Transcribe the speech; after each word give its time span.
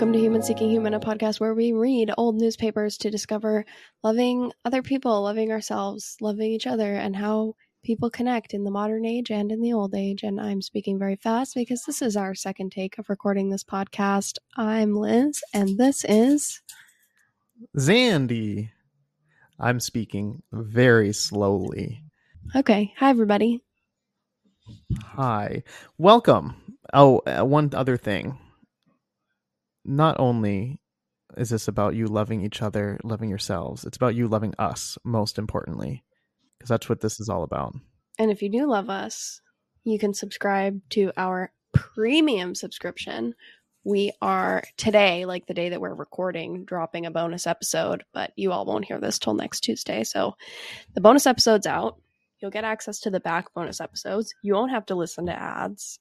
welcome 0.00 0.14
to 0.14 0.18
Human 0.18 0.42
Seeking 0.42 0.70
Human, 0.70 0.94
a 0.94 0.98
podcast 0.98 1.40
where 1.40 1.52
we 1.52 1.74
read 1.74 2.10
old 2.16 2.36
newspapers 2.36 2.96
to 2.96 3.10
discover 3.10 3.66
loving 4.02 4.50
other 4.64 4.80
people, 4.80 5.20
loving 5.20 5.52
ourselves, 5.52 6.16
loving 6.22 6.52
each 6.52 6.66
other, 6.66 6.94
and 6.94 7.14
how 7.14 7.52
people 7.84 8.08
connect 8.08 8.54
in 8.54 8.64
the 8.64 8.70
modern 8.70 9.04
age 9.04 9.30
and 9.30 9.52
in 9.52 9.60
the 9.60 9.74
old 9.74 9.94
age. 9.94 10.22
And 10.22 10.40
I'm 10.40 10.62
speaking 10.62 10.98
very 10.98 11.16
fast 11.16 11.54
because 11.54 11.82
this 11.82 12.00
is 12.00 12.16
our 12.16 12.34
second 12.34 12.72
take 12.72 12.96
of 12.96 13.10
recording 13.10 13.50
this 13.50 13.62
podcast. 13.62 14.38
I'm 14.56 14.94
Liz, 14.94 15.42
and 15.52 15.76
this 15.76 16.02
is 16.08 16.62
Zandy. 17.76 18.70
I'm 19.58 19.80
speaking 19.80 20.42
very 20.50 21.12
slowly. 21.12 22.02
okay. 22.56 22.94
Hi, 22.96 23.10
everybody. 23.10 23.62
Hi. 25.08 25.62
Welcome. 25.98 26.54
Oh, 26.94 27.18
uh, 27.26 27.44
one 27.44 27.68
other 27.74 27.98
thing. 27.98 28.38
Not 29.84 30.18
only 30.18 30.80
is 31.36 31.50
this 31.50 31.68
about 31.68 31.94
you 31.94 32.06
loving 32.06 32.44
each 32.44 32.62
other, 32.62 32.98
loving 33.04 33.30
yourselves, 33.30 33.84
it's 33.84 33.96
about 33.96 34.14
you 34.14 34.28
loving 34.28 34.54
us, 34.58 34.98
most 35.04 35.38
importantly, 35.38 36.04
because 36.58 36.68
that's 36.68 36.88
what 36.88 37.00
this 37.00 37.20
is 37.20 37.28
all 37.28 37.42
about. 37.42 37.74
And 38.18 38.30
if 38.30 38.42
you 38.42 38.50
do 38.50 38.66
love 38.66 38.90
us, 38.90 39.40
you 39.84 39.98
can 39.98 40.12
subscribe 40.12 40.80
to 40.90 41.12
our 41.16 41.52
premium 41.72 42.54
subscription. 42.54 43.34
We 43.84 44.12
are 44.20 44.62
today, 44.76 45.24
like 45.24 45.46
the 45.46 45.54
day 45.54 45.70
that 45.70 45.80
we're 45.80 45.94
recording, 45.94 46.64
dropping 46.64 47.06
a 47.06 47.10
bonus 47.10 47.46
episode, 47.46 48.04
but 48.12 48.32
you 48.36 48.52
all 48.52 48.66
won't 48.66 48.84
hear 48.84 49.00
this 49.00 49.18
till 49.18 49.34
next 49.34 49.60
Tuesday. 49.60 50.04
So 50.04 50.36
the 50.94 51.00
bonus 51.00 51.26
episode's 51.26 51.66
out. 51.66 51.96
You'll 52.40 52.50
get 52.50 52.64
access 52.64 53.00
to 53.00 53.10
the 53.10 53.20
back 53.20 53.54
bonus 53.54 53.80
episodes. 53.80 54.34
You 54.42 54.54
won't 54.54 54.72
have 54.72 54.86
to 54.86 54.94
listen 54.94 55.26
to 55.26 55.32
ads. 55.32 55.98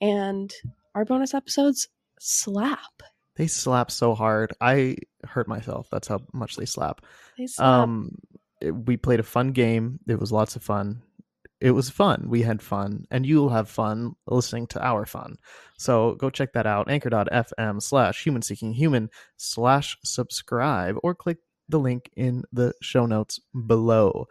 And 0.00 0.52
our 0.94 1.04
bonus 1.04 1.34
episodes 1.34 1.88
slap. 2.18 3.02
They 3.36 3.46
slap 3.46 3.90
so 3.90 4.14
hard. 4.14 4.52
I 4.60 4.96
hurt 5.24 5.48
myself. 5.48 5.88
That's 5.90 6.08
how 6.08 6.20
much 6.32 6.56
they 6.56 6.66
slap. 6.66 7.00
They 7.38 7.46
slap. 7.46 7.66
Um, 7.66 8.18
it- 8.60 8.72
we 8.72 8.96
played 8.96 9.20
a 9.20 9.24
fun 9.24 9.52
game. 9.52 9.98
It 10.06 10.20
was 10.20 10.30
lots 10.32 10.56
of 10.56 10.62
fun. 10.62 11.02
It 11.60 11.70
was 11.70 11.88
fun. 11.88 12.26
We 12.28 12.42
had 12.42 12.60
fun, 12.60 13.04
and 13.10 13.24
you'll 13.24 13.48
have 13.50 13.68
fun 13.68 14.14
listening 14.26 14.66
to 14.68 14.84
our 14.84 15.06
fun. 15.06 15.36
So 15.78 16.16
go 16.16 16.28
check 16.28 16.52
that 16.54 16.66
out. 16.66 16.90
Anchor.fm 16.90 17.80
slash 17.80 18.24
human 18.24 18.42
seeking 18.42 18.72
human 18.72 19.10
slash 19.36 19.96
subscribe, 20.04 20.96
or 21.04 21.14
click 21.14 21.38
the 21.68 21.78
link 21.78 22.10
in 22.16 22.42
the 22.52 22.74
show 22.82 23.06
notes 23.06 23.38
below. 23.66 24.26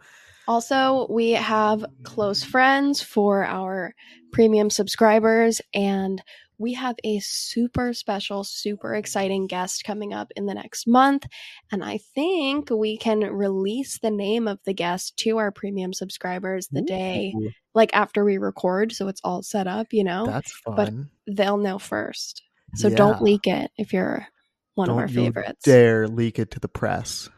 Also, 0.46 1.06
we 1.08 1.30
have 1.30 1.84
close 2.02 2.42
friends 2.44 3.00
for 3.00 3.44
our 3.46 3.94
premium 4.32 4.68
subscribers, 4.68 5.62
and 5.72 6.22
we 6.58 6.74
have 6.74 6.96
a 7.04 7.18
super 7.20 7.92
special, 7.92 8.44
super 8.44 8.94
exciting 8.94 9.46
guest 9.46 9.84
coming 9.84 10.12
up 10.12 10.30
in 10.36 10.46
the 10.46 10.54
next 10.54 10.86
month. 10.86 11.26
And 11.72 11.82
I 11.84 11.98
think 12.14 12.70
we 12.70 12.96
can 12.96 13.20
release 13.20 13.98
the 13.98 14.10
name 14.10 14.46
of 14.46 14.60
the 14.64 14.72
guest 14.74 15.16
to 15.18 15.38
our 15.38 15.50
premium 15.50 15.92
subscribers 15.92 16.68
the 16.68 16.82
day, 16.82 17.34
like 17.74 17.90
after 17.94 18.24
we 18.24 18.38
record. 18.38 18.92
So 18.92 19.08
it's 19.08 19.20
all 19.24 19.42
set 19.42 19.66
up, 19.66 19.88
you 19.92 20.04
know? 20.04 20.26
That's 20.26 20.52
but. 20.64 20.92
They'll 21.26 21.56
know 21.56 21.78
first. 21.78 22.42
So 22.74 22.88
Yeah. 22.88 22.96
don't 22.96 23.22
leak 23.22 23.46
it 23.46 23.70
if 23.76 23.92
you're 23.92 24.26
one 24.74 24.88
Don't 24.88 24.96
of 24.98 25.02
our 25.02 25.08
you 25.08 25.24
favorites. 25.26 25.64
Dare 25.64 26.08
leak 26.08 26.38
it 26.38 26.50
to 26.52 26.60
the 26.60 26.68
press. 26.68 27.28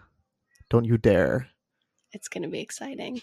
Don't 0.71 0.85
you 0.85 0.97
dare. 0.99 1.49
It's 2.13 2.29
going 2.29 2.43
to 2.45 2.49
be 2.49 2.61
exciting. 2.61 3.21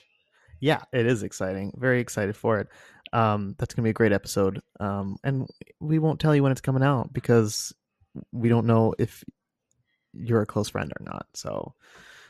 yeah 0.59 0.81
it 0.93 1.07
is 1.07 1.23
exciting 1.23 1.73
very 1.79 1.99
excited 1.99 2.35
for 2.35 2.59
it 2.59 2.67
um 3.13 3.55
that's 3.57 3.73
gonna 3.73 3.83
be 3.85 3.89
a 3.91 3.93
great 3.93 4.11
episode. 4.13 4.61
Um 4.79 5.17
and 5.23 5.47
we 5.79 5.99
won't 5.99 6.19
tell 6.19 6.35
you 6.35 6.43
when 6.43 6.51
it's 6.51 6.61
coming 6.61 6.83
out 6.83 7.11
because 7.13 7.73
we 8.31 8.49
don't 8.49 8.65
know 8.67 8.93
if 8.99 9.23
you're 10.13 10.41
a 10.41 10.45
close 10.45 10.69
friend 10.69 10.91
or 10.99 11.03
not. 11.03 11.25
So 11.33 11.73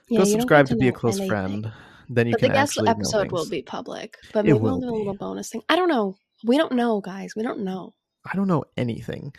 Yeah, 0.09 0.19
go 0.19 0.23
subscribe 0.25 0.67
get 0.67 0.73
to 0.73 0.79
be 0.79 0.87
a 0.87 0.91
close 0.91 1.17
anything. 1.17 1.29
friend. 1.29 1.71
Then 2.09 2.27
you 2.27 2.33
but 2.33 2.41
the 2.41 2.47
can 2.47 2.55
guest 2.55 2.71
actually 2.73 2.85
know 2.85 2.91
episode 2.91 3.31
will 3.31 3.49
be 3.49 3.61
public 3.61 4.17
but 4.33 4.45
maybe 4.45 4.57
we'll 4.57 4.79
do 4.79 4.89
a 4.89 4.91
little 4.91 5.13
bonus 5.15 5.49
thing. 5.49 5.61
I 5.69 5.75
don't 5.75 5.89
know. 5.89 6.15
We 6.43 6.57
don't 6.57 6.73
know 6.73 7.01
guys. 7.01 7.35
We 7.35 7.43
don't 7.43 7.63
know. 7.63 7.93
I 8.25 8.35
don't 8.35 8.47
know 8.47 8.65
anything. 8.77 9.33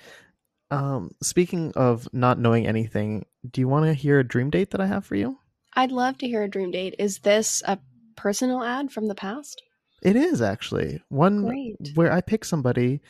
Um 0.71 1.11
speaking 1.23 1.73
of 1.77 2.09
not 2.13 2.39
knowing 2.39 2.67
anything 2.67 3.27
do 3.51 3.61
you 3.61 3.69
want 3.69 3.87
to 3.87 3.95
hear 3.95 4.21
a 4.21 4.25
dream 4.25 4.51
date 4.51 4.71
that 4.71 4.81
i 4.81 4.87
have 4.87 5.05
for 5.05 5.17
you? 5.17 5.39
I'd 5.75 5.91
love 5.93 6.19
to 6.19 6.27
hear 6.27 6.43
a 6.43 6.49
dream 6.51 6.71
date. 6.71 6.95
Is 6.99 7.19
this 7.21 7.63
a 7.67 7.79
personal 8.17 8.63
ad 8.63 8.93
from 8.93 9.09
the 9.09 9.15
past 9.15 9.63
it 10.03 10.17
is 10.17 10.43
actually 10.43 11.01
one 11.09 11.47
Great. 11.47 11.93
where 11.95 12.13
i 12.13 12.21
pick 12.21 12.45
somebody 12.45 13.01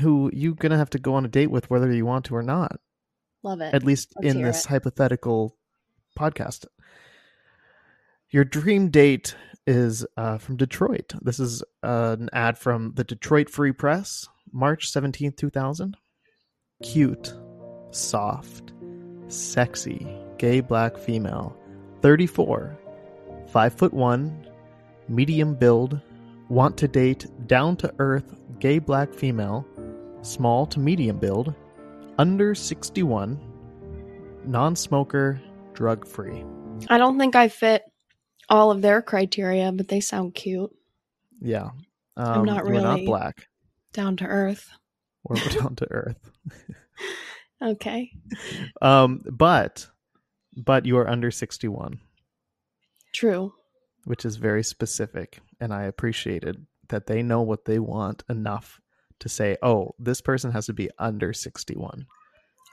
who 0.00 0.30
you're 0.32 0.54
gonna 0.54 0.76
have 0.76 0.90
to 0.90 0.98
go 0.98 1.14
on 1.14 1.24
a 1.24 1.28
date 1.28 1.50
with 1.50 1.70
whether 1.70 1.92
you 1.92 2.04
want 2.06 2.26
to 2.26 2.36
or 2.36 2.42
not 2.42 2.80
love 3.42 3.60
it 3.60 3.74
at 3.74 3.82
least 3.82 4.12
Let's 4.16 4.34
in 4.34 4.42
this 4.42 4.64
it. 4.64 4.68
hypothetical 4.68 5.56
podcast. 6.18 6.66
Your 8.30 8.44
dream 8.44 8.90
date 8.90 9.36
is 9.66 10.04
uh, 10.16 10.38
from 10.38 10.56
Detroit. 10.56 11.14
This 11.22 11.40
is 11.40 11.62
uh, 11.82 12.16
an 12.18 12.28
ad 12.32 12.58
from 12.58 12.92
the 12.94 13.04
Detroit 13.04 13.48
Free 13.48 13.72
Press, 13.72 14.28
March 14.52 14.92
17th, 14.92 15.36
2000. 15.36 15.96
Cute, 16.82 17.34
soft, 17.90 18.72
sexy, 19.28 20.06
gay 20.36 20.60
black 20.60 20.98
female, 20.98 21.56
34, 22.02 22.78
5 23.50 23.74
foot 23.74 23.94
1, 23.94 24.46
medium 25.08 25.54
build, 25.54 26.00
want 26.48 26.76
to 26.78 26.88
date, 26.88 27.26
down 27.46 27.76
to 27.76 27.92
earth, 27.98 28.34
gay 28.58 28.78
black 28.78 29.12
female, 29.12 29.66
small 30.22 30.66
to 30.66 30.80
medium 30.80 31.18
build, 31.18 31.54
under 32.18 32.54
61, 32.54 33.38
non 34.44 34.74
smoker, 34.76 35.40
drug 35.74 36.06
free. 36.06 36.44
i 36.88 36.98
don't 36.98 37.18
think 37.18 37.36
i 37.36 37.48
fit 37.48 37.82
all 38.48 38.70
of 38.72 38.82
their 38.82 39.00
criteria 39.02 39.70
but 39.70 39.86
they 39.88 40.00
sound 40.00 40.34
cute 40.34 40.70
Yeah. 41.40 41.70
Um, 42.16 42.44
not 42.44 42.64
We're 42.64 42.72
not 42.80 42.94
really- 42.94 43.06
black. 43.06 43.46
down 43.92 44.16
to 44.16 44.24
earth 44.24 44.68
We're 45.24 45.36
down 45.60 45.76
to 45.76 45.86
earth. 45.92 46.30
okay 47.62 48.10
Um, 48.82 49.22
but, 49.30 49.86
but 50.56 50.84
you 50.86 50.96
are 50.98 51.08
under 51.08 51.30
61, 51.30 52.00
true 53.14 53.52
which 54.04 54.24
is 54.24 54.36
very 54.36 54.62
specific. 54.64 55.40
And 55.60 55.72
I 55.72 55.84
appreciated 55.84 56.66
that 56.88 57.06
they 57.06 57.22
know 57.22 57.42
what 57.42 57.64
they 57.64 57.78
want 57.78 58.24
enough 58.28 58.80
to 59.20 59.28
say, 59.28 59.56
oh, 59.62 59.94
this 59.98 60.20
person 60.20 60.52
has 60.52 60.66
to 60.66 60.72
be 60.72 60.88
under 60.98 61.32
61. 61.32 62.06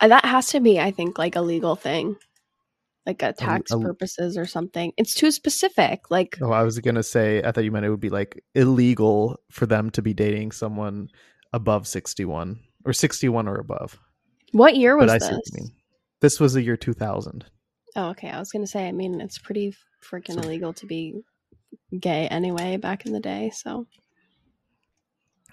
Uh, 0.01 0.07
that 0.09 0.25
has 0.25 0.47
to 0.47 0.59
be 0.59 0.77
i 0.77 0.91
think 0.91 1.17
like 1.17 1.37
a 1.37 1.41
legal 1.41 1.77
thing 1.77 2.17
like 3.05 3.21
a 3.21 3.31
tax 3.31 3.71
a- 3.71 3.79
purposes 3.79 4.37
or 4.37 4.45
something 4.45 4.91
it's 4.97 5.13
too 5.13 5.31
specific 5.31 6.11
like 6.11 6.37
Oh, 6.41 6.51
I 6.51 6.63
was 6.63 6.77
going 6.79 6.95
to 6.95 7.03
say, 7.03 7.41
I 7.41 7.51
thought 7.51 7.63
you 7.63 7.71
meant 7.71 7.85
it 7.85 7.89
would 7.91 8.01
be 8.01 8.09
like 8.09 8.43
illegal 8.55 9.39
for 9.51 9.65
them 9.65 9.89
to 9.91 10.01
be 10.01 10.13
dating 10.13 10.51
someone 10.51 11.07
above 11.53 11.87
61 11.87 12.59
or 12.83 12.91
61 12.91 13.47
or 13.47 13.55
above. 13.55 13.97
what 14.51 14.75
year 14.75 14.97
was 14.97 15.11
this 15.13 15.23
see 15.27 15.33
what 15.33 15.43
you 15.53 15.61
mean. 15.61 15.71
This 16.19 16.39
was 16.41 16.53
the 16.53 16.61
year 16.61 16.75
2000. 16.75 17.45
Oh 17.95 18.09
okay 18.09 18.29
i 18.29 18.39
was 18.39 18.51
gonna 18.51 18.67
say 18.67 18.87
i 18.87 18.91
mean 18.91 19.21
it's 19.21 19.37
pretty 19.37 19.75
freaking 20.03 20.35
So- 20.35 20.41
illegal 20.41 20.73
to 20.73 20.85
be 20.85 21.23
gay 21.99 22.27
anyway 22.27 22.77
back 22.77 23.05
in 23.05 23.13
the 23.13 23.19
day 23.19 23.51
so 23.53 23.85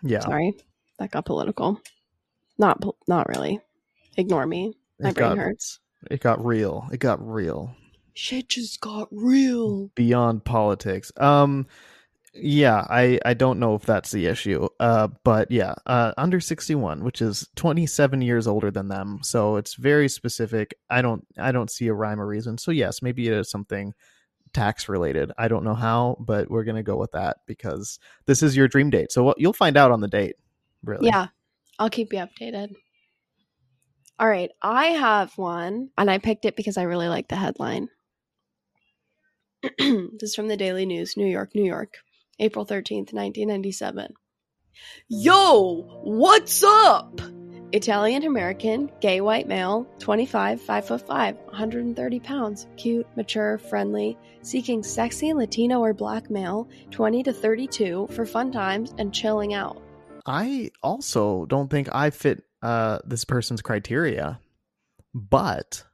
Yeah. 0.03 0.21
Sorry, 0.21 0.55
that 0.99 1.11
got 1.13 1.25
political. 1.25 1.81
Not 2.59 2.83
not 3.07 3.29
really. 3.29 3.61
Ignore 4.17 4.47
me. 4.47 4.75
My 5.01 5.11
it 5.11 5.15
brain 5.15 5.31
got, 5.31 5.39
hurts. 5.39 5.79
It 6.11 6.21
got 6.21 6.45
real. 6.45 6.89
It 6.93 6.99
got 6.99 7.25
real. 7.25 7.75
Shit 8.15 8.49
just 8.49 8.81
got 8.81 9.09
real. 9.13 9.91
Beyond 9.95 10.45
politics. 10.45 11.13
Um 11.17 11.67
yeah, 12.35 12.87
I 12.89 13.19
I 13.25 13.35
don't 13.35 13.59
know 13.59 13.75
if 13.75 13.83
that's 13.83 14.11
the 14.11 14.27
issue. 14.27 14.69
Uh 14.81 15.09
but 15.25 15.51
yeah, 15.51 15.75
uh 15.87 16.13
under 16.17 16.41
61, 16.41 17.05
which 17.05 17.21
is 17.21 17.49
27 17.57 18.23
years 18.23 18.47
older 18.47 18.71
than 18.71 18.89
them. 18.89 19.21
So 19.23 19.57
it's 19.57 19.75
very 19.75 20.09
specific. 20.09 20.75
I 20.89 21.03
don't 21.03 21.27
I 21.39 21.53
don't 21.53 21.71
see 21.71 21.89
a 21.89 21.95
rhyme 21.95 22.21
or 22.21 22.27
reason. 22.27 22.59
So 22.59 22.71
yes, 22.71 23.03
maybe 23.03 23.27
it 23.27 23.35
is 23.35 23.51
something 23.51 23.93
tax 24.53 24.89
related. 24.89 25.33
I 25.39 25.49
don't 25.49 25.65
know 25.65 25.75
how, 25.75 26.17
but 26.21 26.51
we're 26.51 26.65
going 26.65 26.77
to 26.77 26.83
go 26.83 26.97
with 26.97 27.13
that 27.13 27.39
because 27.47 27.99
this 28.27 28.43
is 28.43 28.57
your 28.57 28.69
dream 28.69 28.91
date. 28.91 29.13
So 29.13 29.25
what 29.25 29.41
you'll 29.41 29.53
find 29.53 29.77
out 29.77 29.91
on 29.91 30.01
the 30.01 30.09
date. 30.09 30.37
Really. 30.85 31.07
Yeah, 31.07 31.29
I'll 31.79 31.91
keep 31.91 32.13
you 32.13 32.19
updated. 32.19 32.75
All 34.19 34.29
right, 34.29 34.51
I 34.61 34.87
have 34.87 35.37
one, 35.37 35.91
and 35.97 36.11
I 36.11 36.19
picked 36.19 36.45
it 36.45 36.57
because 36.57 36.77
I 36.77 36.83
really 36.83 37.09
like 37.09 37.29
the 37.29 37.37
headline. 37.37 37.89
this 39.79 40.23
is 40.23 40.35
from 40.35 40.49
the 40.49 40.57
Daily 40.57 40.87
News, 40.87 41.17
New 41.17 41.27
York, 41.27 41.55
New 41.55 41.65
York, 41.65 41.95
April 42.43 42.67
13th, 42.67 43.13
1997. 43.15 44.15
Yo, 45.09 46.01
what's 46.03 46.65
up? 46.65 47.21
Italian 47.71 48.25
American, 48.25 48.91
gay 49.01 49.21
white 49.21 49.47
male, 49.47 49.87
25, 50.01 50.61
5 50.61 50.85
foot 50.87 51.07
5, 51.07 51.37
130 51.37 52.21
pounds, 52.21 52.67
cute, 52.77 53.07
mature, 53.17 53.59
friendly, 53.59 54.19
seeking 54.43 54.83
sexy 54.83 55.33
Latino 55.33 55.81
or 55.81 55.95
black 55.95 56.31
male, 56.31 56.69
20 56.91 57.23
to 57.23 57.33
32, 57.33 58.09
for 58.11 58.27
fun 58.27 58.51
times 58.51 58.93
and 58.99 59.15
chilling 59.15 59.55
out. 59.55 59.81
I 60.27 60.71
also 60.83 61.47
don't 61.47 61.71
think 61.71 61.89
I 61.95 62.11
fit 62.11 62.43
uh 62.61 62.99
this 63.05 63.25
person's 63.25 63.63
criteria. 63.63 64.41
but 65.15 65.85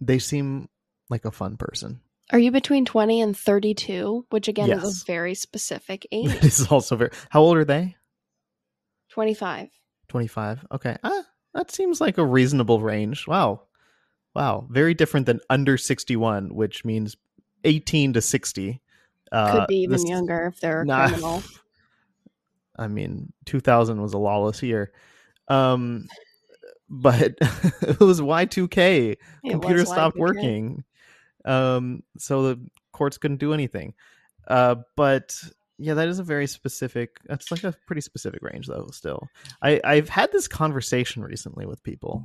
they 0.00 0.18
seem 0.18 0.68
like 1.08 1.24
a 1.24 1.30
fun 1.30 1.56
person. 1.56 2.00
Are 2.32 2.38
you 2.38 2.50
between 2.52 2.84
20 2.84 3.20
and 3.20 3.36
32, 3.36 4.26
which 4.30 4.46
again 4.48 4.70
is 4.70 5.02
a 5.02 5.04
very 5.04 5.34
specific 5.34 6.06
age? 6.12 6.30
It 6.32 6.44
is 6.44 6.66
also 6.68 6.96
very. 6.96 7.10
How 7.28 7.40
old 7.40 7.56
are 7.56 7.64
they? 7.64 7.96
25. 9.10 9.68
25. 10.08 10.66
Okay. 10.72 10.96
Ah, 11.02 11.22
that 11.54 11.70
seems 11.70 12.00
like 12.00 12.18
a 12.18 12.24
reasonable 12.24 12.80
range. 12.80 13.26
Wow. 13.26 13.62
Wow. 14.34 14.66
Very 14.70 14.94
different 14.94 15.26
than 15.26 15.40
under 15.50 15.76
61, 15.76 16.54
which 16.54 16.84
means 16.84 17.16
18 17.64 18.12
to 18.14 18.20
60. 18.20 18.80
Uh, 19.32 19.52
Could 19.52 19.66
be 19.68 19.76
even 19.78 19.92
this- 19.92 20.08
younger 20.08 20.46
if 20.54 20.60
they're 20.60 20.82
a 20.82 20.86
Nah. 20.86 21.08
criminal. 21.08 21.42
I 22.76 22.86
mean, 22.86 23.32
2000 23.46 24.00
was 24.00 24.14
a 24.14 24.18
lawless 24.18 24.62
year. 24.62 24.92
Um, 25.48 26.06
but 26.88 27.34
it 27.82 28.00
was 28.00 28.20
Y2K. 28.20 29.12
It 29.12 29.18
Computers 29.50 29.82
was 29.82 29.90
stopped 29.90 30.16
Y2K. 30.16 30.20
working. 30.20 30.84
Um, 31.44 32.02
so 32.18 32.42
the 32.42 32.70
courts 32.92 33.18
couldn't 33.18 33.38
do 33.38 33.54
anything. 33.54 33.94
Uh, 34.46 34.76
but 34.96 35.34
yeah, 35.78 35.94
that 35.94 36.08
is 36.08 36.18
a 36.18 36.24
very 36.24 36.46
specific. 36.46 37.18
That's 37.24 37.50
like 37.50 37.64
a 37.64 37.74
pretty 37.86 38.02
specific 38.02 38.42
range, 38.42 38.66
though. 38.66 38.88
Still, 38.92 39.28
I 39.62 39.80
I've 39.82 40.08
had 40.08 40.30
this 40.32 40.48
conversation 40.48 41.22
recently 41.22 41.66
with 41.66 41.82
people. 41.82 42.24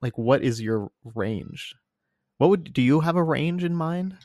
Like, 0.00 0.16
what 0.16 0.42
is 0.42 0.60
your 0.60 0.90
range? 1.14 1.74
What 2.38 2.50
would 2.50 2.72
do 2.72 2.82
you 2.82 3.00
have 3.00 3.16
a 3.16 3.22
range 3.22 3.64
in 3.64 3.74
mind? 3.74 4.16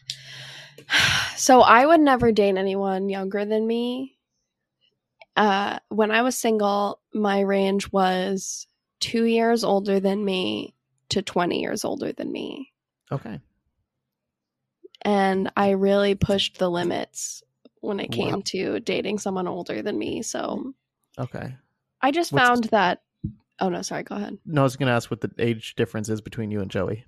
So 1.35 1.61
I 1.61 1.85
would 1.85 2.01
never 2.01 2.33
date 2.33 2.57
anyone 2.57 3.07
younger 3.07 3.45
than 3.45 3.65
me. 3.65 4.17
Uh, 5.37 5.79
when 5.87 6.11
I 6.11 6.21
was 6.21 6.35
single, 6.35 6.99
my 7.13 7.39
range 7.39 7.89
was 7.93 8.67
two 8.99 9.23
years 9.23 9.63
older 9.63 10.01
than 10.01 10.25
me 10.25 10.75
to 11.09 11.21
20 11.21 11.61
years 11.61 11.85
older 11.85 12.11
than 12.11 12.29
me. 12.29 12.73
Okay, 13.09 13.39
And 15.03 15.51
I 15.55 15.71
really 15.71 16.15
pushed 16.15 16.57
the 16.57 16.69
limits 16.69 17.43
when 17.81 17.99
it 17.99 18.11
came 18.11 18.35
Wow. 18.35 18.41
to 18.45 18.79
dating 18.81 19.19
someone 19.19 19.47
older 19.47 19.81
than 19.81 19.97
me. 19.97 20.21
So 20.21 20.73
okay. 21.17 21.55
I 22.01 22.11
just 22.11 22.31
What's- 22.31 22.47
found 22.47 22.63
that. 22.65 23.01
Oh, 23.61 23.67
no, 23.69 23.81
sorry, 23.81 24.03
go 24.03 24.15
ahead. 24.15 24.37
No, 24.45 24.61
I 24.61 24.63
was 24.63 24.77
gonna 24.77 24.91
ask 24.91 25.11
what 25.11 25.19
the 25.21 25.31
age 25.37 25.75
difference 25.75 26.07
is 26.09 26.21
between 26.21 26.49
you 26.51 26.61
and 26.61 26.71
Joey. 26.71 27.05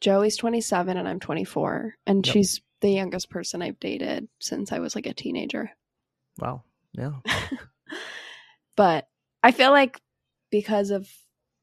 Joey's 0.00 0.36
27 0.36 0.96
and 0.96 1.08
I'm 1.08 1.18
24. 1.20 1.94
And 2.06 2.24
Yep. 2.26 2.32
she's 2.32 2.60
the 2.80 2.90
youngest 2.90 3.30
person 3.30 3.62
I've 3.62 3.80
dated 3.80 4.28
since 4.38 4.70
I 4.70 4.78
was 4.78 4.94
like 4.94 5.06
a 5.06 5.14
teenager. 5.14 5.70
Wow. 6.38 6.62
Yeah. 6.92 7.12
but 8.76 9.08
I 9.42 9.50
feel 9.52 9.70
like 9.70 10.00
because 10.50 10.90
of 10.90 11.08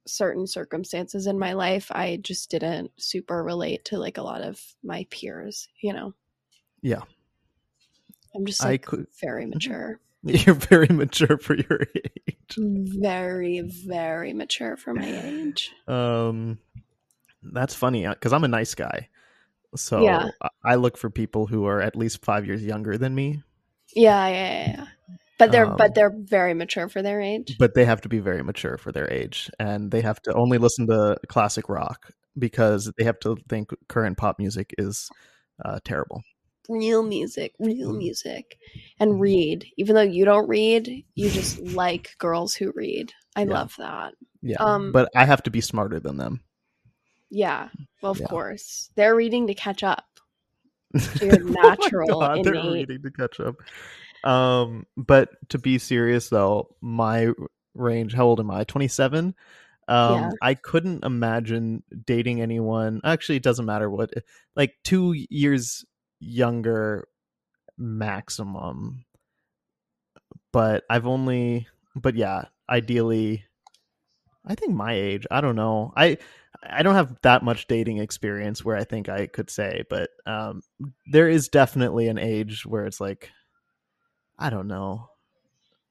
certain 0.08 0.48
circumstances 0.48 1.28
in 1.28 1.38
my 1.40 1.54
life, 1.54 1.92
I 1.92 2.18
just 2.22 2.50
didn't 2.50 2.92
super 2.98 3.44
relate 3.44 3.86
to 3.86 3.98
like 3.98 4.18
a 4.18 4.24
lot 4.24 4.42
of 4.42 4.60
my 4.84 5.06
peers, 5.10 5.68
you 5.82 5.94
know? 5.94 6.14
Yeah. 6.82 7.02
I'm 8.36 8.46
just 8.46 8.64
I 8.64 8.70
like 8.70 8.86
could- 8.86 9.08
very 9.22 9.46
mature. 9.46 10.00
You're 10.24 10.56
very 10.56 10.88
mature 10.88 11.38
for 11.38 11.56
your 11.56 11.82
age. 11.96 12.56
Very, 12.58 13.62
very 13.62 14.34
mature 14.34 14.78
for 14.78 14.94
my 14.94 15.08
age. 15.26 15.72
Um, 15.88 16.60
that's 17.42 17.74
funny 17.74 18.08
because 18.08 18.32
I'm 18.34 18.44
a 18.44 18.48
nice 18.48 18.76
guy, 18.76 19.10
so 19.76 20.04
Yeah. 20.04 20.30
I- 20.42 20.50
I 20.64 20.76
look 20.76 20.98
for 20.98 21.10
people 21.10 21.48
who 21.48 21.66
are 21.66 21.82
at 21.82 21.96
least 21.96 22.24
five 22.24 22.46
years 22.46 22.64
younger 22.64 22.98
than 23.00 23.16
me, 23.16 23.42
Yeah, 23.96 24.28
yeah, 24.28 24.68
yeah. 24.78 24.86
But 25.42 25.52
they're 25.52 25.66
Um, 25.66 25.76
but 25.78 25.96
they're 25.96 26.14
very 26.16 26.54
mature 26.54 26.88
for 26.88 27.02
their 27.02 27.20
age. 27.20 27.56
but 27.60 27.74
they 27.74 27.86
have 27.86 28.02
to 28.02 28.10
be 28.10 28.20
very 28.20 28.44
mature 28.44 28.78
for 28.78 28.92
their 28.92 29.12
age, 29.12 29.50
and 29.60 29.90
they 29.92 30.02
have 30.02 30.22
to 30.24 30.34
only 30.36 30.58
listen 30.60 30.88
to 30.88 31.18
classic 31.28 31.68
rock 31.68 32.12
because 32.38 32.92
they 32.98 33.04
have 33.04 33.20
to 33.22 33.36
think 33.50 33.72
current 33.90 34.18
pop 34.18 34.38
music 34.40 34.74
is 34.78 35.10
uh, 35.66 35.80
terrible. 35.84 36.22
Real 36.70 37.02
music, 37.04 37.54
real 37.60 37.92
Mm. 37.92 37.98
music. 37.98 38.58
And 39.00 39.20
read. 39.20 39.66
Even 39.78 39.96
though 39.96 40.02
you 40.04 40.26
don't 40.26 40.48
read, 40.48 41.04
you 41.16 41.30
just 41.30 41.58
like 41.60 42.12
girls 42.20 42.54
who 42.54 42.72
read. 42.76 43.12
I 43.36 43.42
Yeah. 43.42 43.54
love 43.54 43.74
that. 43.80 44.14
Yeah, 44.44 44.58
Um, 44.60 44.92
but 44.92 45.10
I 45.16 45.26
have 45.26 45.42
to 45.44 45.52
be 45.52 45.60
smarter 45.62 46.00
than 46.00 46.18
them. 46.18 46.42
Yeah. 47.32 47.70
Well, 48.02 48.12
of 48.12 48.20
Yeah. 48.20 48.28
course. 48.28 48.92
They're 48.96 49.16
reading 49.16 49.48
to 49.48 49.54
catch 49.56 49.84
up. 49.84 50.06
your 51.22 51.40
Oh 51.50 51.52
natural, 51.52 52.20
God, 52.20 52.44
they're 52.44 52.54
reading 52.72 53.02
to 53.04 53.12
catch 53.12 53.40
up. 53.40 53.56
Um, 54.24 54.86
but 54.98 55.30
to 55.50 55.58
be 55.58 55.78
serious 55.78 56.30
though, 56.30 56.76
my 56.82 57.32
range. 57.74 58.14
How 58.14 58.26
old 58.26 58.40
am 58.40 58.52
I? 58.52 58.64
Twenty 58.64 58.88
seven. 58.88 59.36
Um, 59.88 60.16
Yeah. 60.16 60.30
I 60.42 60.54
couldn't 60.54 61.04
imagine 61.04 61.84
dating 62.06 62.42
anyone. 62.42 63.02
Actually, 63.04 63.38
it 63.38 63.44
doesn't 63.44 63.66
matter 63.66 63.90
what. 63.90 64.14
Like 64.56 64.76
two 64.84 65.14
years 65.14 65.86
younger, 66.20 67.08
maximum. 67.78 69.06
But 70.52 70.84
I've 70.90 71.08
only. 71.08 71.68
But 71.96 72.16
yeah, 72.16 72.46
ideally, 72.70 73.46
I 74.46 74.56
think 74.56 74.74
my 74.74 74.94
age. 74.94 75.26
I 75.32 75.42
don't 75.42 75.56
know. 75.56 75.94
I 75.96 76.18
I 76.64 76.84
don't 76.84 76.96
have 76.96 77.18
that 77.24 77.44
much 77.44 77.68
dating 77.68 77.98
experience 77.98 78.64
where 78.64 78.78
I 78.78 78.84
think 78.84 79.10
I 79.10 79.28
could 79.28 79.50
say, 79.50 79.84
but 79.90 80.10
um, 80.26 80.62
there 81.12 81.28
is 81.28 81.48
definitely 81.48 82.08
an 82.08 82.20
age 82.20 82.66
where 82.66 82.86
it's 82.86 83.02
like, 83.02 83.32
I 84.42 84.50
don't 84.50 84.68
know, 84.68 85.10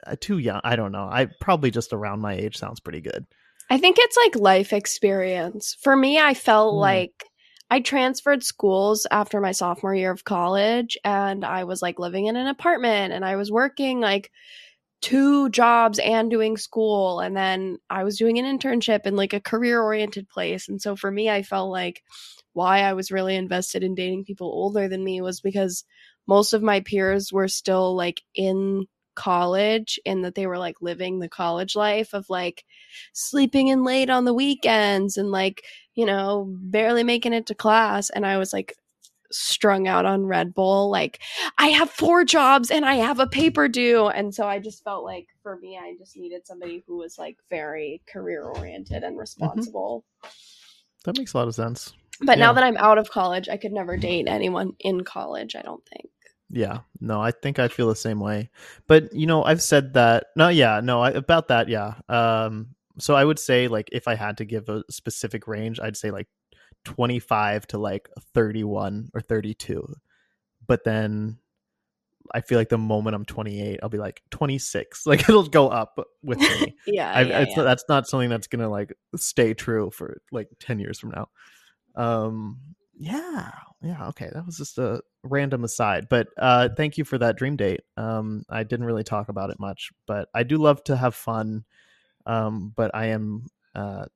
uh, 0.06 0.16
too 0.20 0.38
young. 0.38 0.60
I 0.64 0.76
don't 0.76 0.92
know. 0.92 1.04
I 1.04 1.28
probably 1.40 1.70
just 1.70 1.92
around 1.92 2.20
my 2.20 2.34
age 2.34 2.56
sounds 2.56 2.80
pretty 2.80 3.00
good. 3.00 3.26
I 3.70 3.78
think 3.78 3.96
it's 3.98 4.16
like 4.16 4.34
life 4.36 4.72
experience. 4.72 5.76
For 5.80 5.94
me, 5.94 6.18
I 6.18 6.34
felt 6.34 6.74
Mm. 6.74 6.80
like 6.80 7.24
I 7.70 7.80
transferred 7.80 8.42
schools 8.42 9.06
after 9.12 9.40
my 9.40 9.52
sophomore 9.52 9.94
year 9.94 10.10
of 10.10 10.24
college 10.24 10.98
and 11.04 11.44
I 11.44 11.62
was 11.62 11.80
like 11.80 12.00
living 12.00 12.26
in 12.26 12.34
an 12.34 12.48
apartment 12.48 13.12
and 13.12 13.24
I 13.24 13.36
was 13.36 13.52
working 13.52 14.00
like 14.00 14.32
two 15.00 15.48
jobs 15.50 16.00
and 16.00 16.30
doing 16.30 16.56
school 16.56 17.20
and 17.20 17.36
then 17.36 17.78
I 17.88 18.02
was 18.02 18.18
doing 18.18 18.38
an 18.38 18.58
internship 18.58 19.06
in 19.06 19.14
like 19.14 19.32
a 19.32 19.40
career 19.40 19.80
oriented 19.80 20.28
place 20.28 20.68
and 20.68 20.82
so 20.82 20.96
for 20.96 21.10
me 21.10 21.30
I 21.30 21.42
felt 21.42 21.70
like 21.70 22.02
why 22.52 22.80
I 22.80 22.94
was 22.94 23.10
really 23.10 23.36
invested 23.36 23.82
in 23.82 23.94
dating 23.94 24.24
people 24.24 24.48
older 24.48 24.88
than 24.88 25.04
me 25.04 25.20
was 25.20 25.40
because 25.40 25.84
most 26.26 26.52
of 26.52 26.62
my 26.62 26.80
peers 26.80 27.32
were 27.32 27.48
still 27.48 27.94
like 27.96 28.22
in 28.34 28.86
college 29.14 29.98
and 30.06 30.24
that 30.24 30.34
they 30.34 30.46
were 30.46 30.58
like 30.58 30.76
living 30.80 31.18
the 31.18 31.28
college 31.28 31.76
life 31.76 32.14
of 32.14 32.30
like 32.30 32.64
sleeping 33.12 33.68
in 33.68 33.84
late 33.84 34.08
on 34.08 34.24
the 34.24 34.32
weekends 34.32 35.16
and 35.16 35.30
like 35.30 35.64
you 35.94 36.06
know 36.06 36.46
barely 36.48 37.02
making 37.02 37.32
it 37.32 37.46
to 37.46 37.54
class 37.54 38.08
and 38.10 38.24
I 38.24 38.38
was 38.38 38.52
like 38.52 38.74
strung 39.32 39.86
out 39.86 40.06
on 40.06 40.26
Red 40.26 40.54
Bull. 40.54 40.90
Like, 40.90 41.20
I 41.58 41.68
have 41.68 41.90
four 41.90 42.24
jobs 42.24 42.70
and 42.70 42.84
I 42.84 42.94
have 42.96 43.20
a 43.20 43.26
paper 43.26 43.68
due. 43.68 44.08
And 44.08 44.34
so 44.34 44.46
I 44.46 44.58
just 44.58 44.84
felt 44.84 45.04
like 45.04 45.28
for 45.42 45.56
me, 45.58 45.78
I 45.80 45.94
just 45.98 46.16
needed 46.16 46.46
somebody 46.46 46.84
who 46.86 46.98
was 46.98 47.18
like 47.18 47.36
very 47.48 48.02
career 48.06 48.44
oriented 48.44 49.02
and 49.02 49.12
mm-hmm. 49.12 49.20
responsible. 49.20 50.04
That 51.04 51.18
makes 51.18 51.32
a 51.32 51.38
lot 51.38 51.48
of 51.48 51.54
sense. 51.54 51.92
But 52.20 52.38
Yeah. 52.38 52.46
now 52.46 52.52
that 52.52 52.64
I'm 52.64 52.76
out 52.76 52.98
of 52.98 53.10
college, 53.10 53.48
I 53.48 53.56
could 53.56 53.72
never 53.72 53.96
date 53.96 54.28
anyone 54.28 54.74
in 54.80 55.04
college, 55.04 55.56
I 55.56 55.62
don't 55.62 55.82
think. 55.86 56.10
Yeah, 56.52 56.80
no, 57.00 57.20
I 57.20 57.30
think 57.30 57.58
I 57.58 57.68
feel 57.68 57.88
the 57.88 57.94
same 57.96 58.18
way. 58.20 58.50
But 58.88 59.14
you 59.14 59.26
know, 59.26 59.44
I've 59.44 59.62
said 59.62 59.94
that. 59.94 60.26
No, 60.36 60.48
yeah, 60.48 60.80
no, 60.82 61.00
I, 61.00 61.10
about 61.10 61.48
that, 61.48 61.68
yeah. 61.68 61.94
Um, 62.08 62.74
so 62.98 63.14
I 63.14 63.24
would 63.24 63.38
say 63.38 63.68
like 63.68 63.88
if 63.92 64.08
I 64.08 64.16
had 64.16 64.36
to 64.38 64.44
give 64.44 64.68
a 64.68 64.82
specific 64.90 65.46
range, 65.46 65.78
I'd 65.80 65.96
say 65.96 66.10
like 66.10 66.26
25 66.84 67.66
to 67.68 67.78
like 67.78 68.08
31 68.34 69.10
or 69.14 69.20
32. 69.20 69.86
But 70.66 70.84
then 70.84 71.38
I 72.34 72.40
feel 72.40 72.58
like 72.58 72.68
the 72.68 72.78
moment 72.78 73.14
I'm 73.16 73.24
28, 73.24 73.80
I'll 73.82 73.88
be 73.88 73.98
like 73.98 74.22
26. 74.30 75.02
Like 75.06 75.20
it'll 75.28 75.46
go 75.46 75.68
up 75.68 75.98
with 76.22 76.38
me. 76.38 76.76
Yeah. 76.86 77.12
I, 77.12 77.20
yeah, 77.22 77.38
it's, 77.40 77.56
yeah. 77.56 77.62
That's 77.62 77.84
not 77.88 78.08
something 78.08 78.28
that's 78.28 78.48
gonna 78.48 78.68
like 78.68 78.92
stay 79.16 79.54
true 79.54 79.90
for 79.90 80.20
like 80.32 80.48
10 80.60 80.78
years 80.80 80.98
from 80.98 81.10
now. 81.10 81.28
Um, 82.00 82.58
yeah, 82.98 83.50
yeah, 83.82 84.08
okay. 84.08 84.30
That 84.32 84.46
was 84.46 84.56
just 84.56 84.78
a 84.78 85.02
random 85.22 85.64
aside, 85.64 86.08
but 86.08 86.28
uh, 86.38 86.70
thank 86.76 86.96
you 86.98 87.04
for 87.04 87.18
that 87.18 87.36
dream 87.36 87.56
date. 87.56 87.80
Um, 87.96 88.44
I 88.48 88.62
didn't 88.62 88.86
really 88.86 89.04
talk 89.04 89.28
about 89.28 89.50
it 89.50 89.60
much, 89.60 89.90
but 90.06 90.28
I 90.34 90.42
do 90.42 90.56
love 90.56 90.82
to 90.84 90.96
have 90.96 91.14
fun. 91.14 91.64
Um, 92.26 92.72
but 92.76 92.90
I 92.94 93.06
am 93.06 93.46
uh, 93.74 94.06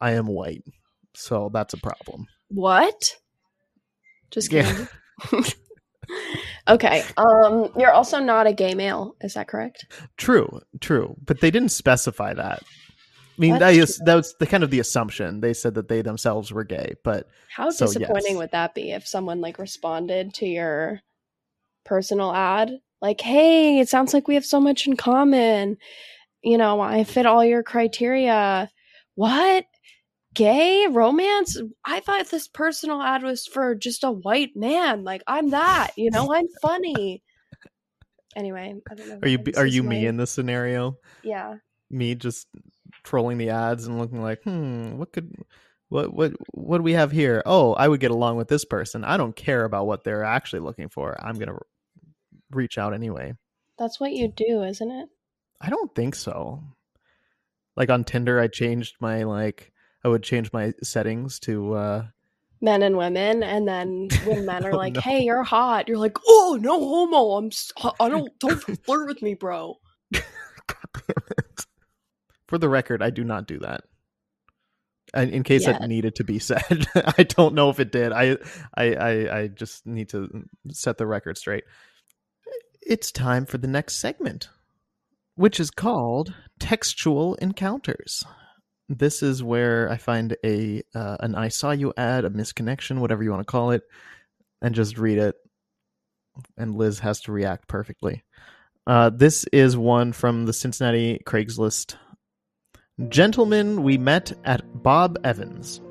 I 0.00 0.12
am 0.12 0.26
white, 0.26 0.64
so 1.14 1.50
that's 1.52 1.74
a 1.74 1.78
problem. 1.78 2.26
What? 2.48 3.16
Just 4.30 4.52
Yeah. 4.52 4.62
kidding. 4.62 5.52
okay. 6.68 7.02
Um, 7.16 7.70
you're 7.78 7.92
also 7.92 8.18
not 8.18 8.46
a 8.46 8.52
gay 8.52 8.74
male, 8.74 9.16
is 9.20 9.34
that 9.34 9.48
correct? 9.48 9.86
True, 10.16 10.60
true, 10.80 11.16
but 11.24 11.40
they 11.40 11.50
didn't 11.50 11.70
specify 11.70 12.34
that. 12.34 12.62
I 13.36 13.40
mean, 13.40 13.52
That's 13.52 13.60
that 13.60 13.72
true. 13.74 13.82
is 13.82 14.00
was 14.06 14.34
the 14.38 14.46
kind 14.46 14.64
of 14.64 14.70
the 14.70 14.80
assumption. 14.80 15.40
They 15.40 15.52
said 15.52 15.74
that 15.74 15.88
they 15.88 16.02
themselves 16.02 16.52
were 16.52 16.64
gay, 16.64 16.94
but 17.04 17.28
How 17.54 17.70
So, 17.70 17.86
disappointing 17.86 18.32
yes. 18.32 18.38
would 18.38 18.50
that 18.52 18.74
be 18.74 18.92
if 18.92 19.06
someone 19.06 19.40
like 19.40 19.58
responded 19.58 20.34
to 20.34 20.46
your 20.46 21.00
personal 21.84 22.32
ad 22.32 22.70
like, 23.02 23.20
"Hey, 23.20 23.78
it 23.78 23.88
sounds 23.88 24.14
like 24.14 24.26
we 24.26 24.34
have 24.34 24.44
so 24.46 24.60
much 24.60 24.86
in 24.86 24.96
common. 24.96 25.76
You 26.42 26.56
know, 26.56 26.80
I 26.80 27.04
fit 27.04 27.26
all 27.26 27.44
your 27.44 27.62
criteria." 27.62 28.70
What? 29.14 29.66
gay 30.36 30.86
romance. 30.86 31.58
I 31.84 32.00
thought 32.00 32.28
this 32.28 32.46
personal 32.46 33.02
ad 33.02 33.22
was 33.22 33.46
for 33.46 33.74
just 33.74 34.04
a 34.04 34.10
white 34.10 34.54
man. 34.54 35.02
Like 35.02 35.22
I'm 35.26 35.50
that, 35.50 35.92
you 35.96 36.10
know, 36.10 36.32
I'm 36.32 36.46
funny. 36.62 37.22
Anyway, 38.36 38.74
I 38.88 38.94
don't 38.94 39.08
know. 39.08 39.18
Are 39.22 39.28
you 39.28 39.38
are 39.56 39.66
you 39.66 39.82
me 39.82 40.06
in 40.06 40.18
this 40.18 40.30
scenario? 40.30 40.98
Yeah. 41.24 41.54
Me 41.90 42.14
just 42.14 42.46
trolling 43.06 43.38
the 43.38 43.50
ads 43.50 43.86
and 43.86 43.98
looking 43.98 44.20
like, 44.20 44.42
hmm, 44.42 44.98
what 44.98 45.12
could 45.12 45.32
what 45.88 46.12
what 46.12 46.32
what 46.52 46.78
do 46.78 46.82
we 46.82 46.92
have 46.92 47.10
here? 47.12 47.42
Oh, 47.46 47.72
I 47.74 47.88
would 47.88 48.00
get 48.00 48.10
along 48.10 48.36
with 48.36 48.48
this 48.48 48.64
person. 48.64 49.04
I 49.04 49.16
don't 49.16 49.34
care 49.34 49.64
about 49.64 49.86
what 49.86 50.04
they're 50.04 50.24
actually 50.24 50.60
looking 50.60 50.88
for. 50.90 51.16
I'm 51.24 51.38
gonna 51.38 51.58
reach 52.50 52.76
out 52.76 52.92
anyway. 52.92 53.34
That's 53.78 53.98
what 54.00 54.12
you 54.12 54.28
do, 54.28 54.62
isn't 54.62 54.90
it? 54.90 55.08
I 55.60 55.70
don't 55.70 55.94
think 55.94 56.14
so. 56.14 56.62
Like 57.76 57.88
on 57.90 58.04
Tinder, 58.04 58.40
I 58.40 58.48
changed 58.48 58.96
my 59.00 59.22
like 59.22 59.72
I 60.04 60.08
would 60.08 60.22
change 60.22 60.52
my 60.52 60.72
settings 60.82 61.38
to 61.40 61.74
uh 61.74 62.06
Men 62.62 62.82
and 62.82 62.96
women, 62.96 63.42
and 63.42 63.68
then 63.68 64.08
when 64.24 64.46
men 64.46 64.64
are 64.66 64.72
Oh, 64.72 64.78
like, 64.78 64.94
no. 64.94 65.00
"Hey, 65.02 65.24
you're 65.24 65.42
hot," 65.42 65.88
you're 65.88 65.98
like, 65.98 66.16
"Oh, 66.26 66.58
no 66.58 66.78
homo. 66.80 67.36
I'm. 67.36 67.50
I 68.00 68.08
don't. 68.08 68.32
Don't 68.40 68.58
flirt 68.86 69.08
with 69.08 69.20
me, 69.20 69.34
bro." 69.34 69.74
God 70.10 70.22
damn 70.94 71.24
it. 71.36 71.65
For 72.48 72.58
the 72.58 72.68
record, 72.68 73.02
I 73.02 73.10
do 73.10 73.24
not 73.24 73.46
do 73.46 73.58
that. 73.60 73.82
And 75.14 75.30
in 75.30 75.42
case 75.42 75.66
Yet. 75.66 75.80
that 75.80 75.88
needed 75.88 76.16
to 76.16 76.24
be 76.24 76.38
said, 76.40 76.86
I 76.94 77.22
don't 77.22 77.54
know 77.54 77.70
if 77.70 77.80
it 77.80 77.92
did. 77.92 78.12
I, 78.12 78.36
I, 78.74 78.94
I, 78.94 79.38
I 79.40 79.48
just 79.48 79.86
need 79.86 80.08
to 80.10 80.44
set 80.70 80.98
the 80.98 81.06
record 81.06 81.38
straight. 81.38 81.64
It's 82.82 83.10
time 83.10 83.46
for 83.46 83.58
the 83.58 83.66
next 83.66 83.96
segment, 83.96 84.48
which 85.34 85.58
is 85.58 85.70
called 85.70 86.34
textual 86.60 87.34
encounters. 87.36 88.24
This 88.88 89.22
is 89.22 89.42
where 89.42 89.90
I 89.90 89.96
find 89.96 90.36
a 90.44 90.82
uh, 90.94 91.16
an 91.18 91.34
I 91.34 91.48
saw 91.48 91.72
you 91.72 91.92
ad, 91.96 92.24
a 92.24 92.30
misconnection, 92.30 93.00
whatever 93.00 93.24
you 93.24 93.32
want 93.32 93.40
to 93.40 93.50
call 93.50 93.72
it, 93.72 93.82
and 94.62 94.72
just 94.72 94.98
read 94.98 95.18
it. 95.18 95.34
And 96.56 96.76
Liz 96.76 97.00
has 97.00 97.20
to 97.22 97.32
react 97.32 97.66
perfectly. 97.66 98.22
Uh, 98.86 99.10
this 99.10 99.44
is 99.52 99.76
one 99.76 100.12
from 100.12 100.46
the 100.46 100.52
Cincinnati 100.52 101.20
Craigslist. 101.26 101.96
Gentlemen, 103.10 103.82
we 103.82 103.98
met 103.98 104.32
at 104.46 104.82
Bob 104.82 105.18
Evans. 105.22 105.82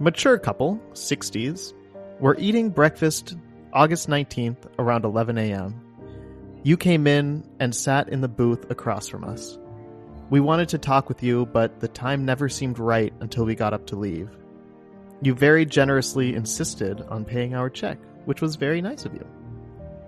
Mature 0.00 0.38
couple, 0.38 0.80
60s, 0.94 1.74
were 2.18 2.34
eating 2.38 2.70
breakfast 2.70 3.36
August 3.74 4.08
19th 4.08 4.56
around 4.78 5.04
11 5.04 5.36
a.m. 5.36 5.78
You 6.62 6.78
came 6.78 7.06
in 7.06 7.46
and 7.60 7.74
sat 7.74 8.08
in 8.08 8.22
the 8.22 8.28
booth 8.28 8.70
across 8.70 9.06
from 9.06 9.22
us. 9.22 9.58
We 10.30 10.40
wanted 10.40 10.70
to 10.70 10.78
talk 10.78 11.10
with 11.10 11.22
you, 11.22 11.44
but 11.44 11.80
the 11.80 11.88
time 11.88 12.24
never 12.24 12.48
seemed 12.48 12.78
right 12.78 13.12
until 13.20 13.44
we 13.44 13.54
got 13.54 13.74
up 13.74 13.86
to 13.88 13.96
leave. 13.96 14.30
You 15.20 15.34
very 15.34 15.66
generously 15.66 16.34
insisted 16.34 17.02
on 17.02 17.26
paying 17.26 17.54
our 17.54 17.68
check, 17.68 17.98
which 18.24 18.40
was 18.40 18.56
very 18.56 18.80
nice 18.80 19.04
of 19.04 19.12
you. 19.12 19.28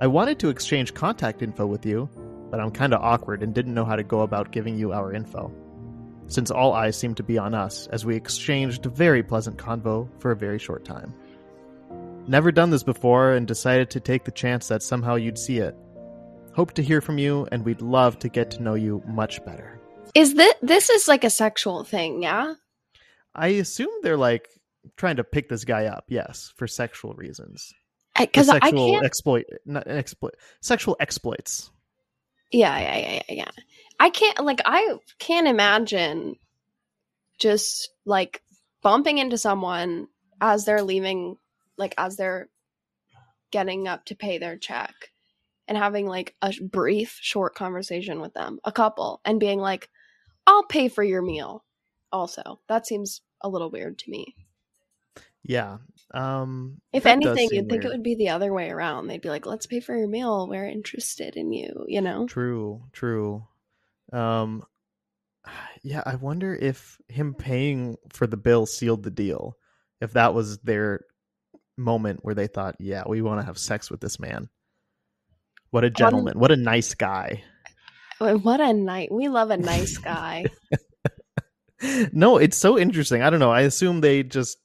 I 0.00 0.06
wanted 0.06 0.38
to 0.38 0.48
exchange 0.48 0.94
contact 0.94 1.42
info 1.42 1.66
with 1.66 1.84
you, 1.84 2.08
but 2.50 2.58
I'm 2.58 2.70
kind 2.70 2.94
of 2.94 3.02
awkward 3.02 3.42
and 3.42 3.54
didn't 3.54 3.74
know 3.74 3.84
how 3.84 3.96
to 3.96 4.02
go 4.02 4.22
about 4.22 4.50
giving 4.50 4.78
you 4.78 4.94
our 4.94 5.12
info. 5.12 5.52
Since 6.28 6.50
all 6.50 6.72
eyes 6.72 6.96
seemed 6.96 7.16
to 7.18 7.22
be 7.22 7.38
on 7.38 7.54
us 7.54 7.86
as 7.88 8.04
we 8.04 8.16
exchanged 8.16 8.84
a 8.86 8.88
very 8.88 9.22
pleasant 9.22 9.56
convo 9.58 10.08
for 10.18 10.32
a 10.32 10.36
very 10.36 10.58
short 10.58 10.84
time. 10.84 11.14
Never 12.26 12.50
done 12.50 12.70
this 12.70 12.82
before 12.82 13.32
and 13.32 13.46
decided 13.46 13.90
to 13.90 14.00
take 14.00 14.24
the 14.24 14.32
chance 14.32 14.66
that 14.68 14.82
somehow 14.82 15.14
you'd 15.14 15.38
see 15.38 15.58
it. 15.58 15.76
Hope 16.54 16.72
to 16.72 16.82
hear 16.82 17.00
from 17.00 17.18
you 17.18 17.46
and 17.52 17.64
we'd 17.64 17.80
love 17.82 18.18
to 18.20 18.28
get 18.28 18.50
to 18.52 18.62
know 18.62 18.74
you 18.74 19.02
much 19.06 19.44
better. 19.44 19.80
Is 20.14 20.34
this 20.34 20.54
this 20.62 20.90
is 20.90 21.06
like 21.06 21.22
a 21.24 21.30
sexual 21.30 21.84
thing? 21.84 22.22
Yeah. 22.22 22.54
I 23.34 23.48
assume 23.48 23.90
they're 24.02 24.16
like 24.16 24.48
trying 24.96 25.16
to 25.16 25.24
pick 25.24 25.48
this 25.48 25.64
guy 25.64 25.86
up, 25.86 26.06
yes, 26.08 26.52
for 26.56 26.66
sexual 26.66 27.14
reasons. 27.14 27.72
Because 28.18 28.48
I 28.48 28.58
sexual 28.60 28.92
can't. 28.92 29.04
exploit, 29.04 29.44
not 29.66 29.86
exploit, 29.86 30.34
sexual 30.62 30.96
exploits. 30.98 31.70
Yeah, 32.50 32.78
yeah, 32.78 32.96
yeah, 32.96 33.22
yeah, 33.28 33.34
yeah. 33.34 33.50
I 33.98 34.10
can't. 34.10 34.44
Like, 34.44 34.60
I 34.64 34.96
can't 35.18 35.48
imagine 35.48 36.36
just 37.38 37.90
like 38.04 38.42
bumping 38.82 39.18
into 39.18 39.38
someone 39.38 40.08
as 40.40 40.64
they're 40.64 40.82
leaving, 40.82 41.36
like 41.76 41.94
as 41.98 42.16
they're 42.16 42.48
getting 43.50 43.88
up 43.88 44.04
to 44.06 44.14
pay 44.14 44.38
their 44.38 44.56
check, 44.56 44.94
and 45.68 45.78
having 45.78 46.06
like 46.06 46.34
a 46.42 46.52
brief, 46.62 47.18
short 47.20 47.54
conversation 47.54 48.20
with 48.20 48.34
them, 48.34 48.58
a 48.64 48.72
couple, 48.72 49.20
and 49.24 49.40
being 49.40 49.60
like, 49.60 49.88
"I'll 50.46 50.64
pay 50.64 50.88
for 50.88 51.02
your 51.02 51.22
meal." 51.22 51.64
Also, 52.12 52.60
that 52.68 52.86
seems 52.86 53.22
a 53.40 53.48
little 53.48 53.70
weird 53.70 53.98
to 53.98 54.10
me. 54.10 54.34
Yeah. 55.42 55.78
Um 56.12 56.80
If 56.92 57.06
anything, 57.06 57.48
you'd 57.52 57.68
think 57.68 57.84
it 57.84 57.88
would 57.88 58.02
be 58.02 58.14
the 58.14 58.30
other 58.30 58.52
way 58.52 58.70
around. 58.70 59.06
They'd 59.06 59.20
be 59.20 59.28
like, 59.28 59.46
"Let's 59.46 59.66
pay 59.66 59.80
for 59.80 59.96
your 59.96 60.08
meal. 60.08 60.48
We're 60.48 60.68
interested 60.68 61.36
in 61.36 61.52
you." 61.52 61.84
You 61.88 62.00
know? 62.00 62.26
True, 62.26 62.82
true. 62.92 63.46
Um 64.12 64.62
yeah, 65.82 66.02
I 66.04 66.16
wonder 66.16 66.54
if 66.54 66.98
him 67.08 67.32
hmm. 67.32 67.38
paying 67.38 67.96
for 68.12 68.26
the 68.26 68.36
bill 68.36 68.66
sealed 68.66 69.02
the 69.02 69.10
deal. 69.10 69.56
If 70.00 70.12
that 70.12 70.34
was 70.34 70.58
their 70.58 71.00
moment 71.78 72.20
where 72.22 72.34
they 72.34 72.46
thought, 72.46 72.76
"Yeah, 72.78 73.04
we 73.06 73.22
want 73.22 73.40
to 73.40 73.46
have 73.46 73.58
sex 73.58 73.90
with 73.90 74.00
this 74.00 74.20
man." 74.20 74.48
What 75.70 75.84
a 75.84 75.88
um, 75.88 75.94
gentleman. 75.96 76.38
What 76.38 76.52
a 76.52 76.56
nice 76.56 76.94
guy. 76.94 77.42
Uh, 78.20 78.34
what 78.34 78.60
a 78.60 78.72
night. 78.72 79.10
We 79.10 79.28
love 79.28 79.50
a 79.50 79.56
nice 79.56 79.98
guy. 79.98 80.46
no, 82.12 82.38
it's 82.38 82.56
so 82.56 82.78
interesting. 82.78 83.22
I 83.22 83.30
don't 83.30 83.40
know. 83.40 83.50
I 83.50 83.62
assume 83.62 84.00
they 84.00 84.22
just 84.22 84.58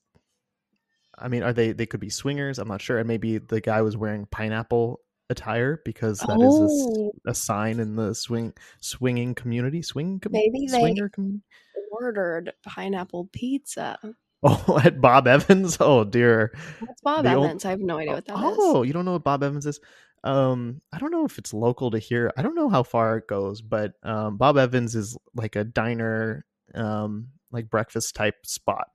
I 1.21 1.27
mean, 1.27 1.43
are 1.43 1.53
they 1.53 1.71
they 1.71 1.85
could 1.85 1.99
be 1.99 2.09
swingers? 2.09 2.57
I'm 2.57 2.67
not 2.67 2.81
sure. 2.81 2.97
And 2.97 3.07
maybe 3.07 3.37
the 3.37 3.61
guy 3.61 3.81
was 3.83 3.95
wearing 3.95 4.25
pineapple 4.25 4.99
attire 5.31 5.81
because 5.85 6.19
that 6.19 6.39
is 6.39 6.55
a 6.55 6.67
Oh. 6.69 7.11
a, 7.25 7.33
sign 7.33 7.79
in 7.79 7.95
the 7.95 8.13
swing 8.13 8.53
swinging 8.81 9.33
community, 9.33 9.81
swing 9.81 10.19
com- 10.19 10.31
Maybe 10.33 10.67
they- 10.69 10.77
swinger 10.79 11.09
community. 11.09 11.43
Ordered 11.91 12.53
pineapple 12.65 13.29
pizza. 13.33 13.97
Oh, 14.43 14.79
at 14.83 15.01
Bob 15.01 15.27
Evans. 15.27 15.77
Oh 15.79 16.03
dear. 16.03 16.51
What's 16.79 17.01
Bob 17.01 17.23
The 17.25 17.31
Evans? 17.31 17.65
I 17.65 17.71
have 17.71 17.79
no 17.79 17.97
idea 17.97 18.13
what 18.13 18.25
that 18.25 18.33
is. 18.37 18.55
oh, 18.59 18.83
you 18.83 18.93
don't 18.93 19.05
know 19.05 19.13
what 19.13 19.23
Bob 19.23 19.43
Evans 19.43 19.65
is? 19.65 19.79
Um, 20.23 20.81
I 20.93 20.99
don't 20.99 21.11
know 21.11 21.25
if 21.25 21.37
it's 21.37 21.53
local 21.53 21.91
to 21.91 21.99
here. 21.99 22.31
I 22.37 22.41
don't 22.43 22.55
know 22.55 22.69
how 22.69 22.83
far 22.83 23.17
it 23.17 23.27
goes, 23.27 23.61
but 23.61 23.93
um, 24.03 24.37
Bob 24.37 24.57
Evans 24.57 24.95
is 24.95 25.17
like 25.35 25.55
a 25.55 25.63
diner, 25.63 26.45
um, 26.75 27.27
like 27.51 27.69
breakfast 27.69 28.15
type 28.15 28.45
spot. 28.45 28.87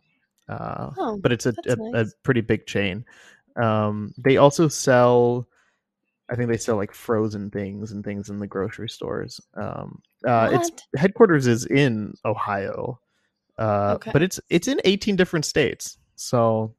Uh, 0.49 0.91
Oh, 0.97 1.19
but 1.21 1.33
it's 1.33 1.47
a, 1.47 1.53
that's 1.53 1.81
a, 1.81 2.01
a 2.01 2.07
pretty 2.23 2.41
big 2.41 2.67
chain. 2.67 3.05
Um, 3.61 4.15
they 4.19 4.37
also 4.37 4.69
sell, 4.69 5.49
I 6.29 6.35
think 6.35 6.49
they 6.51 6.57
sell 6.57 6.77
like 6.77 6.93
frozen 6.93 7.51
things 7.51 7.93
and 7.93 8.05
things 8.05 8.29
in 8.31 8.39
the 8.41 8.47
grocery 8.47 8.89
stores. 8.89 9.41
Um, 9.55 10.03
uh, 10.27 10.51
its 10.53 10.71
headquarters 10.97 11.47
is 11.47 11.65
in 11.67 12.15
Ohio, 12.25 12.99
uh, 13.59 13.93
Okay. 13.97 14.11
but 14.13 14.23
it's 14.23 14.41
it's 14.51 14.67
in 14.69 14.81
18 14.85 15.17
different 15.17 15.45
states. 15.45 15.99
So 16.17 16.75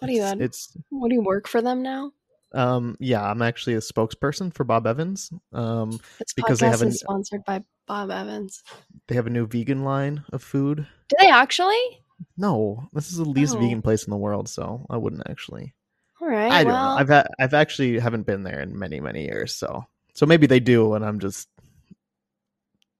What 0.00 0.08
do 0.08 0.14
you 0.14 0.24
it's, 0.24 0.40
it's 0.40 0.76
What 0.88 1.08
do 1.10 1.14
you 1.14 1.22
work 1.22 1.46
for 1.46 1.62
them 1.62 1.82
now? 1.82 2.12
um 2.52 2.96
yeah, 2.98 3.22
I'm 3.30 3.42
actually 3.42 3.74
a 3.74 3.80
spokesperson 3.80 4.52
for 4.52 4.64
Bob 4.64 4.84
Evans. 4.86 5.30
Um 5.52 5.90
This 6.18 6.32
Because 6.34 6.58
podcast 6.58 6.60
they 6.60 6.68
have 6.68 6.82
a- 6.82 6.86
is 6.86 7.00
sponsored 7.00 7.44
by 7.44 7.62
Bob 7.86 8.10
Evans. 8.10 8.64
they 9.06 9.14
have 9.14 9.28
a 9.28 9.30
new 9.30 9.46
vegan 9.46 9.84
line 9.84 10.24
of 10.32 10.42
food. 10.42 10.88
Do 11.08 11.16
they 11.20 11.28
actually? 11.30 12.02
No, 12.36 12.88
this 12.92 13.10
is 13.12 13.18
the 13.18 13.24
least 13.24 13.54
Oh. 13.54 13.60
vegan 13.60 13.80
place 13.82 14.04
in 14.04 14.10
the 14.10 14.16
world, 14.16 14.48
so 14.48 14.86
I 14.90 14.96
wouldn't 14.96 15.22
actually. 15.30 15.74
All 16.20 16.28
right. 16.28 16.52
I 16.52 16.64
don't 16.64 16.72
well, 16.72 16.94
know. 16.94 17.00
I've 17.00 17.08
ha- 17.08 17.28
I've 17.38 17.54
actually 17.54 17.98
haven't 17.98 18.26
been 18.26 18.42
there 18.42 18.60
in 18.60 18.78
many 18.78 19.00
many 19.00 19.24
years, 19.24 19.54
so 19.54 19.86
so 20.14 20.26
maybe 20.26 20.46
they 20.46 20.60
do, 20.60 20.94
and 20.94 21.04
I'm 21.04 21.18
just 21.18 21.48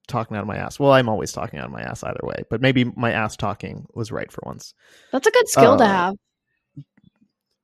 talking 0.09 0.37
out 0.37 0.41
of 0.41 0.47
my 0.47 0.57
ass. 0.57 0.79
Well, 0.79 0.93
I'm 0.93 1.09
always 1.09 1.33
talking 1.33 1.59
out 1.59 1.67
of 1.67 1.73
my 1.73 1.83
ass 1.83 2.03
either 2.03 2.21
way, 2.23 2.43
but 2.51 2.61
maybe 2.61 2.85
my 2.85 3.13
ass 3.13 3.37
talking 3.37 3.87
was 3.95 4.11
right 4.11 4.31
for 4.31 4.43
once. 4.45 4.75
that's 5.13 5.27
a 5.27 5.31
good 5.31 5.49
skill 5.49 5.77
to 5.77 5.85
uh, 5.85 5.89
have. 5.89 6.15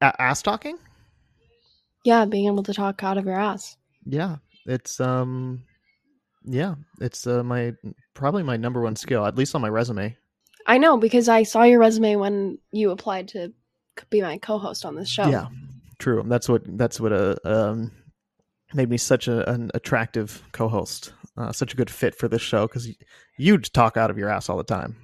A- 0.02 0.22
ass 0.22 0.42
talking? 0.42 0.78
Yeah, 2.04 2.25
being 2.25 2.46
able 2.46 2.62
to 2.62 2.75
talk 2.75 3.02
out 3.02 3.18
of 3.18 3.25
your 3.25 3.38
ass. 3.38 3.76
Yeah, 4.04 4.36
it's 4.66 5.00
um, 5.00 5.64
yeah, 6.44 6.75
it's 7.00 7.26
uh, 7.26 7.42
my 7.42 7.72
probably 8.14 8.42
my 8.42 8.56
number 8.56 8.80
one 8.82 8.96
skill, 8.96 9.26
at 9.26 9.36
least 9.36 9.54
on 9.54 9.60
my 9.60 9.68
resume. 9.68 10.16
I 10.66 10.78
know 10.78 10.96
because 10.96 11.28
I 11.28 11.44
saw 11.44 11.62
your 11.62 11.80
resume 11.80 12.16
when 12.16 12.58
you 12.72 12.90
applied 12.90 13.28
to 13.28 13.52
c- 13.99 14.07
be 14.11 14.23
my 14.23 14.38
co-host 14.38 14.85
on 14.85 14.95
this 14.95 15.09
show. 15.09 15.29
Yeah, 15.29 15.47
true. 15.99 16.25
That's 16.26 16.49
what 16.49 16.62
that's 16.79 17.00
what 17.00 17.12
uh, 17.12 17.37
um 17.45 17.93
made 18.75 18.91
me 18.91 18.97
such 18.97 19.29
a, 19.29 19.49
an 19.50 19.71
attractive 19.75 20.43
co-host, 20.53 21.12
uh, 21.37 21.53
such 21.53 21.73
a 21.73 21.76
good 21.76 21.91
fit 21.91 22.15
for 22.15 22.29
this 22.29 22.43
show 22.43 22.67
because 22.67 22.88
you 23.38 23.59
talk 23.59 23.97
out 23.97 24.11
of 24.11 24.19
your 24.19 24.29
ass 24.29 24.49
all 24.49 24.57
the 24.57 24.65
time. 24.65 24.97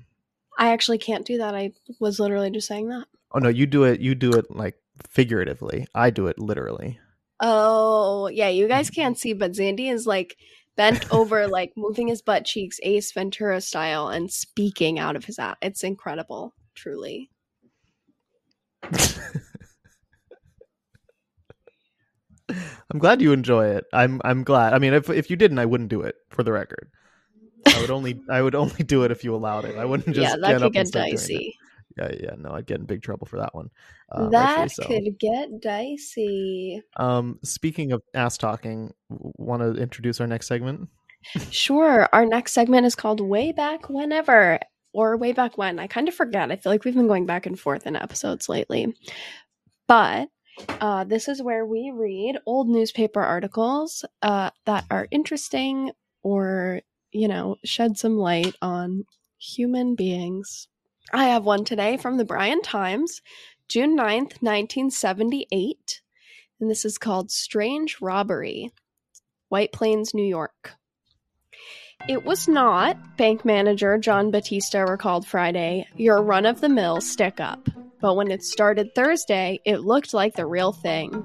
I 0.58 0.72
actually 0.72 0.98
can't 0.98 1.24
do 1.24 1.38
that. 1.38 1.54
I 1.54 1.72
was 2.00 2.20
literally 2.20 2.50
just 2.50 2.68
saying 2.68 2.88
that. 2.88 3.06
Oh 3.32 3.38
no, 3.38 3.48
you 3.48 3.66
do 3.66 3.84
it. 3.84 4.00
You 4.00 4.14
do 4.14 4.34
it 4.34 4.46
like 4.50 4.76
figuratively. 5.08 5.86
I 5.94 6.10
do 6.10 6.26
it 6.26 6.38
literally. 6.38 6.98
Oh, 7.40 8.28
yeah, 8.28 8.48
you 8.48 8.68
guys 8.68 8.90
can't 8.98 9.18
see, 9.18 9.32
but 9.32 9.52
Zandy 9.52 9.92
is 9.92 10.06
like 10.06 10.36
bent 10.76 11.10
over, 11.12 11.48
like 11.48 11.72
moving 11.76 12.08
his 12.08 12.22
butt 12.22 12.44
cheeks, 12.44 12.78
Ace 12.82 13.12
Ventura 13.12 13.60
style, 13.60 14.08
and 14.08 14.30
speaking 14.30 14.98
out 14.98 15.16
of 15.16 15.24
his 15.24 15.38
ass. 15.38 15.56
It's 15.60 15.82
incredible, 15.82 16.54
truly. 16.74 17.30
I'm 22.90 22.98
glad 22.98 23.22
you 23.22 23.32
enjoy 23.32 23.68
it. 23.68 23.84
I'm 23.92 24.20
I'm 24.24 24.44
glad. 24.44 24.74
I 24.74 24.78
mean, 24.78 24.92
if 24.92 25.08
if 25.08 25.30
you 25.30 25.36
didn't, 25.36 25.58
I 25.58 25.66
wouldn't 25.66 25.90
do 25.90 26.02
it. 26.02 26.16
For 26.30 26.42
the 26.42 26.52
record, 26.52 26.90
I 27.66 27.80
would 27.80 27.90
only 27.90 28.20
I 28.28 28.42
would 28.42 28.54
only 28.54 28.84
do 28.84 29.04
it 29.04 29.10
if 29.10 29.24
you 29.24 29.34
allowed 29.34 29.64
it. 29.64 29.76
I 29.76 29.84
wouldn't 29.84 30.14
just 30.14 30.30
yeah, 30.30 30.36
that 30.36 30.58
get 30.58 30.60
could 30.60 30.72
get 30.72 30.80
and 30.80 30.88
start 30.88 31.04
doing 31.06 31.14
it. 31.14 31.18
dicey. 31.18 31.56
Yeah, 31.98 32.10
yeah, 32.20 32.34
no, 32.38 32.52
I'd 32.52 32.66
get 32.66 32.80
in 32.80 32.86
big 32.86 33.02
trouble 33.02 33.26
for 33.26 33.38
that 33.38 33.54
one. 33.54 33.68
Uh, 34.10 34.30
that 34.30 34.70
so. 34.70 34.84
could 34.84 35.18
get 35.18 35.60
dicey. 35.60 36.82
Um, 36.96 37.38
speaking 37.44 37.92
of 37.92 38.02
ass 38.14 38.38
talking, 38.38 38.92
want 39.10 39.62
to 39.62 39.80
introduce 39.80 40.20
our 40.20 40.26
next 40.26 40.46
segment? 40.46 40.88
Sure. 41.50 42.08
Our 42.12 42.26
next 42.26 42.52
segment 42.52 42.86
is 42.86 42.94
called 42.94 43.20
Way 43.20 43.52
Back 43.52 43.88
Whenever 43.88 44.58
or 44.92 45.16
Way 45.16 45.32
Back 45.32 45.58
When. 45.58 45.78
I 45.78 45.86
kind 45.86 46.08
of 46.08 46.14
forget. 46.14 46.50
I 46.50 46.56
feel 46.56 46.72
like 46.72 46.84
we've 46.84 46.94
been 46.94 47.08
going 47.08 47.26
back 47.26 47.46
and 47.46 47.58
forth 47.58 47.86
in 47.86 47.96
episodes 47.96 48.48
lately. 48.48 48.94
But 49.86 50.28
uh, 50.80 51.04
this 51.04 51.28
is 51.28 51.42
where 51.42 51.64
we 51.64 51.92
read 51.94 52.38
old 52.46 52.68
newspaper 52.68 53.20
articles 53.20 54.04
uh, 54.22 54.50
that 54.66 54.84
are 54.90 55.08
interesting 55.10 55.92
or, 56.22 56.82
you 57.10 57.28
know, 57.28 57.56
shed 57.64 57.96
some 57.98 58.16
light 58.16 58.54
on 58.62 59.04
human 59.38 59.94
beings. 59.94 60.68
I 61.12 61.24
have 61.26 61.44
one 61.44 61.64
today 61.64 61.96
from 61.96 62.16
the 62.16 62.24
Bryan 62.24 62.62
Times, 62.62 63.22
June 63.68 63.96
9th, 63.96 64.40
1978. 64.40 66.00
And 66.60 66.70
this 66.70 66.84
is 66.84 66.96
called 66.96 67.30
Strange 67.30 68.00
Robbery, 68.00 68.72
White 69.48 69.72
Plains, 69.72 70.14
New 70.14 70.24
York. 70.24 70.74
It 72.08 72.24
was 72.24 72.48
not, 72.48 73.16
bank 73.16 73.44
manager 73.44 73.96
John 73.96 74.32
Batista 74.32 74.80
recalled 74.80 75.24
Friday, 75.24 75.86
your 75.94 76.20
run 76.20 76.46
of 76.46 76.60
the 76.60 76.68
mill 76.68 77.00
stick 77.00 77.38
up. 77.38 77.68
But 78.00 78.16
when 78.16 78.32
it 78.32 78.42
started 78.42 78.92
Thursday, 78.96 79.60
it 79.64 79.82
looked 79.82 80.12
like 80.12 80.34
the 80.34 80.44
real 80.44 80.72
thing. 80.72 81.24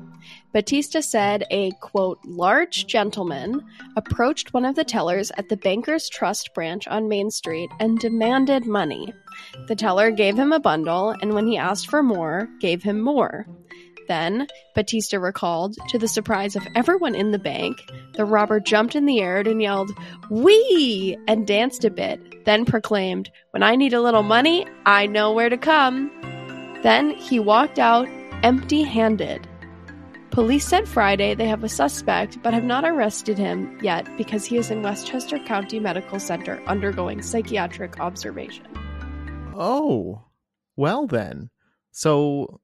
Batista 0.53 0.99
said 0.99 1.45
a 1.49 1.71
quote, 1.81 2.19
large 2.23 2.85
gentleman 2.85 3.65
approached 3.95 4.53
one 4.53 4.65
of 4.65 4.75
the 4.75 4.83
tellers 4.83 5.31
at 5.37 5.49
the 5.49 5.57
Bankers 5.57 6.09
Trust 6.09 6.53
branch 6.53 6.87
on 6.87 7.09
Main 7.09 7.31
Street 7.31 7.71
and 7.79 7.97
demanded 7.97 8.67
money. 8.67 9.11
The 9.67 9.75
teller 9.75 10.11
gave 10.11 10.37
him 10.37 10.53
a 10.53 10.59
bundle, 10.59 11.15
and 11.23 11.33
when 11.33 11.47
he 11.47 11.57
asked 11.57 11.89
for 11.89 12.03
more, 12.03 12.47
gave 12.59 12.83
him 12.83 13.01
more. 13.01 13.47
Then, 14.07 14.47
Batista 14.75 15.17
recalled, 15.17 15.75
to 15.89 15.97
the 15.97 16.07
surprise 16.07 16.55
of 16.55 16.67
everyone 16.75 17.15
in 17.15 17.31
the 17.31 17.39
bank, 17.39 17.77
the 18.13 18.25
robber 18.25 18.59
jumped 18.59 18.95
in 18.95 19.05
the 19.05 19.19
air 19.19 19.39
and 19.39 19.61
yelled, 19.61 19.91
Wee! 20.29 21.17
and 21.27 21.45
danced 21.45 21.83
a 21.85 21.89
bit, 21.89 22.45
then 22.45 22.65
proclaimed, 22.65 23.29
When 23.51 23.63
I 23.63 23.75
need 23.75 23.93
a 23.93 24.01
little 24.01 24.23
money, 24.23 24.65
I 24.85 25.07
know 25.07 25.33
where 25.33 25.49
to 25.49 25.57
come. 25.57 26.11
Then 26.83 27.11
he 27.11 27.39
walked 27.39 27.79
out 27.79 28.07
empty 28.43 28.83
handed. 28.83 29.47
Police 30.31 30.67
said 30.67 30.87
Friday 30.87 31.33
they 31.33 31.47
have 31.47 31.63
a 31.63 31.69
suspect 31.69 32.41
but 32.43 32.53
have 32.53 32.63
not 32.63 32.85
arrested 32.85 33.37
him 33.37 33.79
yet 33.81 34.07
because 34.17 34.45
he 34.45 34.57
is 34.57 34.69
in 34.69 34.83
Westchester 34.83 35.39
County 35.39 35.79
Medical 35.79 36.19
Center 36.19 36.61
undergoing 36.67 37.21
psychiatric 37.23 37.99
observation. 37.99 38.67
Oh, 39.55 40.21
well 40.75 41.07
then. 41.07 41.49
So 41.91 42.61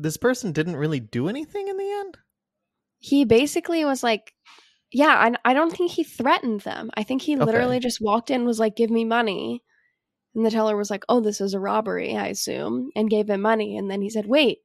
this 0.00 0.16
person 0.16 0.52
didn't 0.52 0.76
really 0.76 1.00
do 1.00 1.28
anything 1.28 1.68
in 1.68 1.76
the 1.76 1.90
end. 1.90 2.18
He 2.98 3.24
basically 3.24 3.84
was 3.84 4.02
like, 4.02 4.34
Yeah, 4.92 5.14
I, 5.44 5.50
I 5.50 5.54
don't 5.54 5.74
think 5.74 5.92
he 5.92 6.04
threatened 6.04 6.62
them. 6.62 6.90
I 6.94 7.02
think 7.02 7.22
he 7.22 7.36
literally 7.36 7.78
just 7.80 8.00
walked 8.00 8.30
in, 8.30 8.44
was 8.44 8.58
like, 8.58 8.76
Give 8.76 8.90
me 8.90 9.04
money. 9.04 9.62
And 10.34 10.44
the 10.44 10.50
teller 10.50 10.76
was 10.76 10.90
like, 10.90 11.04
Oh, 11.08 11.20
this 11.20 11.40
is 11.40 11.54
a 11.54 11.60
robbery, 11.60 12.16
I 12.16 12.28
assume, 12.28 12.90
and 12.94 13.10
gave 13.10 13.28
him 13.28 13.42
money. 13.42 13.76
And 13.76 13.90
then 13.90 14.02
he 14.02 14.10
said, 14.10 14.26
Wait, 14.26 14.58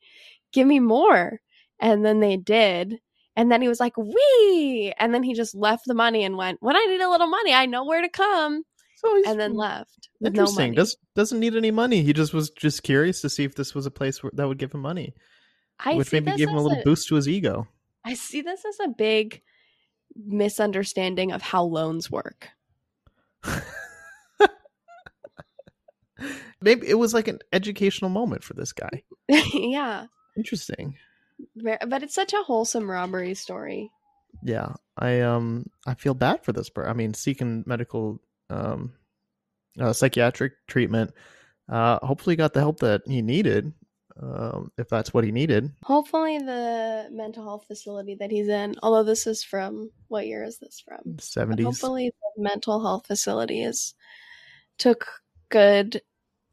give 0.52 0.68
me 0.68 0.80
more. 0.80 1.40
And 1.80 2.06
then 2.06 2.20
they 2.20 2.38
did. 2.38 3.00
And 3.36 3.52
then 3.52 3.62
he 3.62 3.68
was 3.68 3.80
like, 3.80 3.98
Wee! 3.98 4.94
And 4.98 5.14
then 5.14 5.24
he 5.24 5.34
just 5.34 5.56
left 5.56 5.84
the 5.86 5.94
money 5.94 6.24
and 6.24 6.38
went, 6.38 6.62
When 6.62 6.76
I 6.76 6.86
need 6.86 7.02
a 7.02 7.10
little 7.10 7.28
money, 7.28 7.54
I 7.54 7.66
know 7.66 7.86
where 7.86 8.02
to 8.02 8.10
come. 8.10 8.64
So 8.98 9.22
And 9.28 9.40
then 9.40 9.54
left 9.54 10.10
with 10.20 10.34
no 10.34 10.44
interesting. 10.44 10.66
money. 10.66 10.76
Does 10.76 10.98
doesn't 11.16 11.40
need 11.40 11.56
any 11.56 11.72
money. 11.72 12.02
He 12.02 12.14
just 12.14 12.34
was 12.34 12.50
just 12.50 12.84
curious 12.84 13.22
to 13.22 13.30
see 13.30 13.44
if 13.44 13.56
this 13.56 13.76
was 13.76 13.86
a 13.86 13.92
place 13.92 14.24
where, 14.24 14.32
that 14.36 14.48
would 14.48 14.58
give 14.58 14.74
him 14.74 14.82
money, 14.82 15.14
I 15.80 15.96
which 15.96 16.12
maybe 16.12 16.32
give 16.36 16.50
him 16.50 16.56
a 16.56 16.62
little 16.62 16.82
boost 16.84 17.08
to 17.10 17.16
his 17.16 17.28
ego. 17.28 17.68
I 18.04 18.14
see 18.14 18.42
this 18.42 18.64
as 18.66 18.80
a 18.84 18.90
big 18.90 19.42
misunderstanding 20.16 21.32
of 21.32 21.42
how 21.42 21.64
loans 21.64 22.10
work. 22.10 22.50
maybe 26.62 26.88
it 26.88 26.98
was 26.98 27.14
like 27.14 27.28
an 27.28 27.40
educational 27.52 28.10
moment 28.10 28.44
for 28.44 28.54
this 28.54 28.72
guy. 28.74 29.04
yeah. 29.54 30.06
Interesting. 30.38 30.96
But 31.56 32.04
it's 32.04 32.16
such 32.16 32.34
a 32.34 32.44
wholesome 32.44 32.90
robbery 32.90 33.34
story. 33.34 33.92
Yeah, 34.44 34.74
I 34.98 35.22
um 35.22 35.66
I 35.86 35.94
feel 35.96 36.14
bad 36.14 36.44
for 36.44 36.54
this 36.54 36.70
person. 36.70 36.90
I 36.90 36.94
mean, 36.94 37.14
seeking 37.14 37.64
medical 37.66 38.22
um 38.50 38.94
uh, 39.80 39.94
psychiatric 39.94 40.54
treatment. 40.68 41.12
Uh, 41.68 42.00
hopefully, 42.06 42.36
got 42.36 42.54
the 42.54 42.60
help 42.60 42.80
that 42.80 43.02
he 43.06 43.22
needed. 43.22 43.74
Um, 44.22 44.72
if 44.78 44.88
that's 44.88 45.14
what 45.14 45.26
he 45.26 45.32
needed. 45.34 45.74
Hopefully, 45.84 46.38
the 46.38 47.10
mental 47.12 47.44
health 47.44 47.66
facility 47.68 48.16
that 48.16 48.32
he's 48.32 48.48
in, 48.48 48.76
although 48.82 49.04
this 49.04 49.28
is 49.28 49.44
from 49.44 49.92
what 50.08 50.26
year 50.26 50.42
is 50.46 50.58
this 50.58 50.80
from? 50.80 51.20
Seventies. 51.20 51.66
hopefully, 51.66 52.12
the 52.38 52.42
mental 52.42 52.82
health 52.82 53.08
facility 53.08 53.62
is 53.62 53.94
took 54.78 55.06
good 55.50 56.02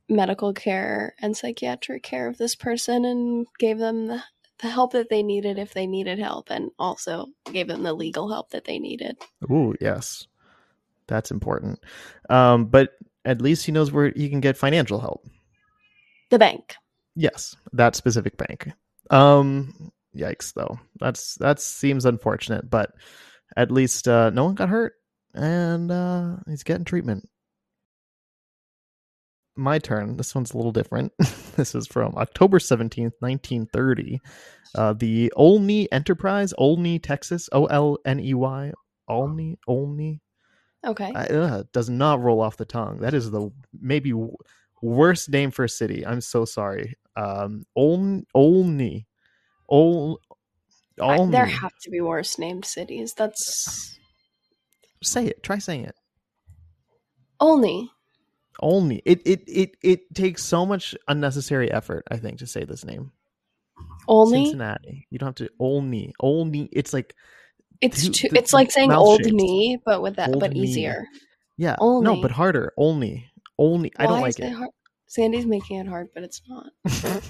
medical 0.09 0.53
care 0.53 1.15
and 1.21 1.37
psychiatric 1.37 2.03
care 2.03 2.27
of 2.27 2.37
this 2.37 2.57
person 2.57 3.05
and 3.05 3.47
gave 3.61 3.79
them 3.79 4.09
the, 4.09 4.23
the 4.61 4.69
help 4.69 4.93
that 4.93 5.09
they 5.09 5.23
needed 5.23 5.57
if 5.57 5.73
they 5.73 5.87
needed 5.87 6.19
help, 6.19 6.51
and 6.51 6.73
also 6.81 7.29
gave 7.53 7.69
them 7.69 7.85
the 7.85 7.93
legal 7.93 8.29
help 8.29 8.51
that 8.51 8.65
they 8.65 8.81
needed. 8.81 9.17
Ooh, 9.53 9.73
yes, 9.81 10.27
that's 11.13 11.31
important. 11.31 11.79
Um, 12.31 12.65
but 12.67 12.91
at 13.25 13.43
least 13.43 13.67
he 13.67 13.73
knows 13.73 13.93
where 13.93 14.11
he 14.17 14.31
can 14.31 14.41
get 14.41 14.57
financial 14.57 14.99
help. 14.99 15.27
The 16.31 16.39
bank. 16.39 16.75
Yes, 17.15 17.55
that 17.75 17.95
specific 17.95 18.39
bank. 18.39 18.73
Um, 19.11 19.93
yikes, 20.17 20.55
though. 20.55 20.81
That's 20.99 21.35
that 21.37 21.61
seems 21.61 22.07
unfortunate, 22.07 22.71
but 22.71 22.93
at 23.57 23.71
least 23.71 24.09
uh, 24.09 24.31
no 24.31 24.45
one 24.45 24.55
got 24.55 24.71
hurt, 24.71 24.95
and 25.35 25.93
uh, 25.93 26.37
he's 26.49 26.63
getting 26.63 26.87
treatment. 26.87 27.29
My 29.55 29.79
turn. 29.79 30.17
This 30.17 30.35
one's 30.35 30.53
a 30.53 30.57
little 30.57 30.73
different. 30.73 31.13
this 31.57 31.75
is 31.75 31.87
from 31.87 32.15
October 32.17 32.59
seventeenth, 32.59 33.13
nineteen 33.21 33.67
thirty. 33.67 34.19
Uh, 34.75 34.95
the 34.95 35.31
Olney 35.37 35.93
Enterprise, 35.93 36.55
Olney, 36.57 36.99
Texas, 36.99 37.51
O 37.53 37.67
L 37.67 37.99
N 38.07 38.19
E 38.19 38.33
Y, 38.33 38.73
Olney, 39.09 39.59
Olney. 39.69 40.22
Okay. 40.85 41.13
I, 41.15 41.25
uh, 41.27 41.63
does 41.73 41.89
not 41.89 42.21
roll 42.21 42.41
off 42.41 42.57
the 42.57 42.65
tongue. 42.65 42.99
That 42.99 43.15
is 43.15 43.31
the 43.31 43.51
maybe 43.81 44.11
w- 44.11 44.37
worst 44.81 45.31
name 45.31 45.51
for 45.51 45.65
a 45.65 45.69
city. 45.69 46.05
I'm 46.05 46.21
so 46.21 46.45
sorry. 46.45 46.95
Um, 47.17 47.65
Olney, 47.77 48.25
Olney, 48.35 49.07
Ol, 49.69 50.21
I- 51.01 51.25
there 51.27 51.47
have 51.47 51.73
to 51.83 51.91
be 51.91 52.01
worse 52.01 52.39
named 52.39 52.65
cities. 52.65 53.15
That's 53.17 53.99
Say 55.03 55.27
it. 55.27 55.43
Try 55.43 55.59
saying 55.59 55.85
it. 55.85 55.97
only. 57.41 57.91
Olney. 58.61 59.01
It 59.05 59.23
it 59.25 59.43
it 59.49 59.77
it 59.83 60.15
takes 60.15 60.45
so 60.45 60.65
much 60.67 60.95
unnecessary 61.09 61.73
effort. 61.73 62.07
I 62.11 62.19
think 62.19 62.39
to 62.39 62.47
say 62.47 62.65
this 62.65 62.85
name. 62.85 63.11
Only. 64.07 64.45
Cincinnati. 64.45 65.07
You 65.11 65.19
don't 65.19 65.29
have 65.29 65.47
to 65.47 65.51
Olney. 65.59 66.13
Olney. 66.21 66.69
It's 66.71 66.93
like 66.93 67.15
It's 67.83 68.09
too, 68.09 68.29
the- 68.31 68.39
it's 68.39 68.53
like 68.53 68.71
saying 68.71 68.93
old 68.93 69.23
shapes. 69.25 69.33
knee, 69.35 69.79
but 69.85 70.01
with 70.03 70.17
that, 70.17 70.31
Old 70.31 70.41
but 70.41 70.55
easier. 70.57 71.05
yeah. 71.59 71.77
Only. 71.79 72.05
No, 72.05 72.23
but 72.23 72.31
harder. 72.31 72.73
Only. 72.79 73.27
Olney. 73.59 73.91
I 73.99 74.07
don't 74.07 74.21
like 74.23 74.39
it. 74.39 74.51
hard? 74.53 74.71
Zandy's 75.11 75.45
making 75.47 75.79
it 75.81 75.87
hard, 75.87 76.09
but 76.15 76.23
it's 76.23 76.41
not. 76.49 76.73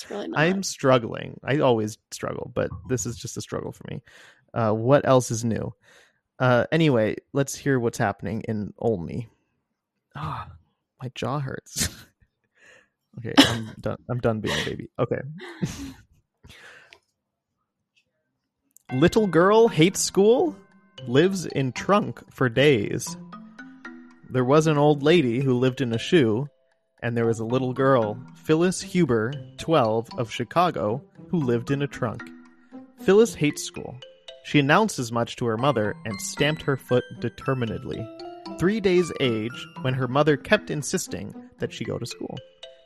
It's 0.00 0.08
really 0.12 0.28
not. 0.28 0.38
I'm 0.38 0.62
struggling. 0.62 1.40
I 1.42 1.58
always 1.58 1.98
struggle, 2.12 2.52
but 2.54 2.70
this 2.88 3.04
is 3.04 3.16
just 3.16 3.36
a 3.36 3.40
struggle 3.40 3.72
for 3.72 3.82
me. 3.90 4.00
Uh, 4.54 4.70
what 4.70 5.04
else 5.04 5.32
is 5.32 5.44
new? 5.44 5.74
Uh, 6.38 6.66
anyway, 6.70 7.16
let's 7.32 7.56
hear 7.56 7.80
what's 7.80 7.98
happening 7.98 8.42
in 8.42 8.72
Olney. 8.78 9.26
Ah, 10.14 10.52
my 11.02 11.10
jaw 11.16 11.40
hurts. 11.40 11.88
okay, 13.18 13.34
I'm 13.38 13.72
done. 13.80 13.96
I'm 14.08 14.18
done 14.20 14.38
being 14.38 14.56
a 14.60 14.64
baby. 14.64 14.88
Okay. 15.00 15.20
Little 18.94 19.26
girl 19.26 19.68
hates 19.68 20.00
school, 20.00 20.56
lives 21.06 21.44
in 21.44 21.72
trunk 21.72 22.22
for 22.32 22.48
days. 22.48 23.18
There 24.30 24.46
was 24.46 24.66
an 24.66 24.78
old 24.78 25.02
lady 25.02 25.40
who 25.40 25.58
lived 25.58 25.82
in 25.82 25.92
a 25.92 25.98
shoe, 25.98 26.48
and 27.02 27.14
there 27.14 27.26
was 27.26 27.38
a 27.38 27.44
little 27.44 27.74
girl, 27.74 28.18
Phyllis 28.34 28.80
Huber, 28.80 29.34
12, 29.58 30.08
of 30.16 30.32
Chicago, 30.32 31.02
who 31.28 31.38
lived 31.38 31.70
in 31.70 31.82
a 31.82 31.86
trunk. 31.86 32.22
Phyllis 33.02 33.34
hates 33.34 33.62
school. 33.62 33.94
She 34.44 34.58
announced 34.58 34.98
as 34.98 35.12
much 35.12 35.36
to 35.36 35.44
her 35.44 35.58
mother 35.58 35.94
and 36.06 36.18
stamped 36.22 36.62
her 36.62 36.78
foot 36.78 37.04
determinedly. 37.20 38.08
Three 38.58 38.80
days 38.80 39.12
age, 39.20 39.66
when 39.82 39.92
her 39.92 40.08
mother 40.08 40.38
kept 40.38 40.70
insisting 40.70 41.34
that 41.58 41.74
she 41.74 41.84
go 41.84 41.98
to 41.98 42.06
school, 42.06 42.38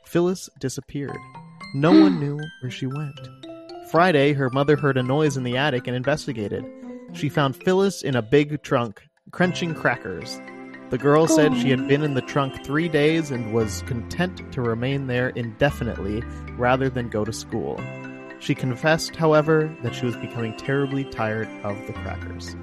Phyllis 0.05 0.49
disappeared. 0.59 1.17
No 1.73 1.91
one 1.91 2.19
knew 2.19 2.41
where 2.61 2.71
she 2.71 2.87
went. 2.87 3.19
Friday, 3.93 4.33
her 4.33 4.49
mother 4.49 4.75
heard 4.75 4.97
a 4.97 5.03
noise 5.03 5.37
in 5.37 5.43
the 5.43 5.55
attic 5.55 5.85
and 5.85 5.95
investigated. 5.95 6.65
She 7.13 7.29
found 7.29 7.55
Phyllis 7.55 8.01
in 8.01 8.15
a 8.15 8.23
big 8.23 8.63
trunk, 8.63 9.07
crunching 9.29 9.75
crackers. 9.75 10.41
The 10.89 10.97
girl 10.97 11.27
said 11.27 11.55
she 11.55 11.69
had 11.69 11.87
been 11.87 12.01
in 12.01 12.15
the 12.15 12.23
trunk 12.23 12.65
three 12.65 12.89
days 12.89 13.29
and 13.29 13.53
was 13.53 13.83
content 13.83 14.51
to 14.51 14.63
remain 14.63 15.05
there 15.05 15.29
indefinitely 15.29 16.23
rather 16.57 16.89
than 16.89 17.07
go 17.07 17.23
to 17.23 17.31
school. 17.31 17.79
She 18.39 18.55
confessed, 18.55 19.15
however, 19.15 19.71
that 19.83 19.93
she 19.93 20.07
was 20.07 20.15
becoming 20.15 20.57
terribly 20.57 21.03
tired 21.03 21.47
of 21.63 21.77
the 21.85 21.93
crackers. 21.93 22.55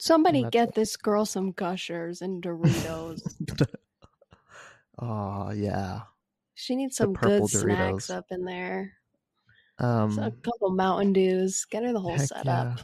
Somebody 0.00 0.44
get 0.50 0.74
this 0.74 0.96
girl 0.96 1.24
some 1.24 1.52
gushers 1.52 2.20
and 2.20 2.42
Doritos. 2.42 3.22
oh 4.98 5.52
yeah. 5.52 6.00
she 6.56 6.74
needs 6.74 6.96
some 6.96 7.12
good 7.12 7.48
snacks 7.48 8.08
Doritos. 8.08 8.10
up 8.16 8.24
in 8.32 8.44
there. 8.44 8.94
Um, 9.78 10.12
So 10.12 10.22
a 10.22 10.30
couple 10.30 10.70
Mountain 10.70 11.12
Dews. 11.12 11.64
Get 11.70 11.82
her 11.82 11.92
the 11.92 12.00
whole 12.00 12.18
setup. 12.18 12.44
yeah. 12.44 12.76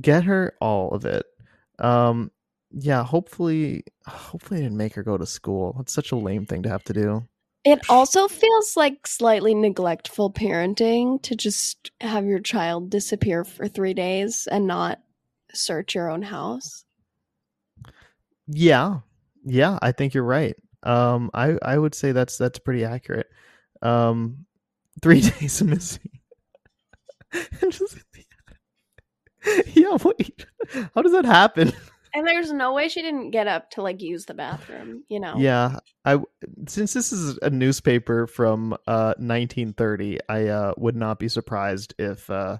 Get 0.00 0.24
her 0.24 0.54
all 0.60 0.90
of 0.90 1.04
it. 1.04 1.24
Um, 1.78 2.30
yeah. 2.70 3.04
Hopefully, 3.04 3.84
hopefully, 4.06 4.60
I 4.60 4.62
didn't 4.64 4.76
make 4.76 4.94
her 4.94 5.02
go 5.02 5.16
to 5.18 5.26
school. 5.26 5.76
It's 5.80 5.92
such 5.92 6.12
a 6.12 6.16
lame 6.16 6.46
thing 6.46 6.62
to 6.64 6.68
have 6.68 6.84
to 6.84 6.92
do. 6.92 7.24
It 7.64 7.80
also 7.90 8.28
feels 8.28 8.76
like 8.76 9.06
slightly 9.06 9.54
neglectful 9.54 10.32
parenting 10.32 11.20
to 11.22 11.34
just 11.34 11.90
have 12.00 12.24
your 12.24 12.38
child 12.38 12.88
disappear 12.88 13.44
for 13.44 13.68
three 13.68 13.92
days 13.94 14.46
and 14.50 14.66
not 14.66 15.00
search 15.52 15.94
your 15.94 16.08
own 16.08 16.22
house. 16.22 16.84
Yeah, 18.46 19.00
yeah. 19.44 19.78
I 19.82 19.92
think 19.92 20.14
you're 20.14 20.24
right. 20.24 20.56
Um, 20.84 21.30
I 21.34 21.58
I 21.60 21.76
would 21.76 21.94
say 21.94 22.12
that's 22.12 22.38
that's 22.38 22.58
pretty 22.58 22.84
accurate. 22.84 23.28
Um, 23.82 24.46
three 25.02 25.20
days 25.40 25.62
missing. 25.62 26.17
Yeah. 29.74 29.96
Wait. 30.04 30.46
How 30.94 31.02
does 31.02 31.12
that 31.12 31.24
happen? 31.24 31.72
And 32.14 32.26
there's 32.26 32.52
no 32.52 32.72
way 32.72 32.88
she 32.88 33.02
didn't 33.02 33.30
get 33.30 33.46
up 33.46 33.70
to 33.72 33.82
like 33.82 34.02
use 34.02 34.24
the 34.24 34.34
bathroom, 34.34 35.04
you 35.08 35.20
know? 35.20 35.38
Yeah, 35.38 35.78
I 36.04 36.18
since 36.66 36.94
this 36.94 37.12
is 37.12 37.38
a 37.42 37.50
newspaper 37.50 38.26
from 38.26 38.72
uh 38.86 39.14
1930, 39.18 40.18
I 40.28 40.46
uh 40.46 40.72
would 40.78 40.96
not 40.96 41.18
be 41.18 41.28
surprised 41.28 41.94
if 41.98 42.28
uh 42.30 42.58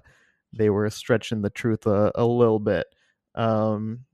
they 0.53 0.69
were 0.69 0.89
stretching 0.89 1.41
the 1.41 1.49
truth 1.49 1.85
a, 1.87 2.11
a 2.15 2.25
little 2.25 2.59
bit. 2.59 2.87
Um 3.35 4.05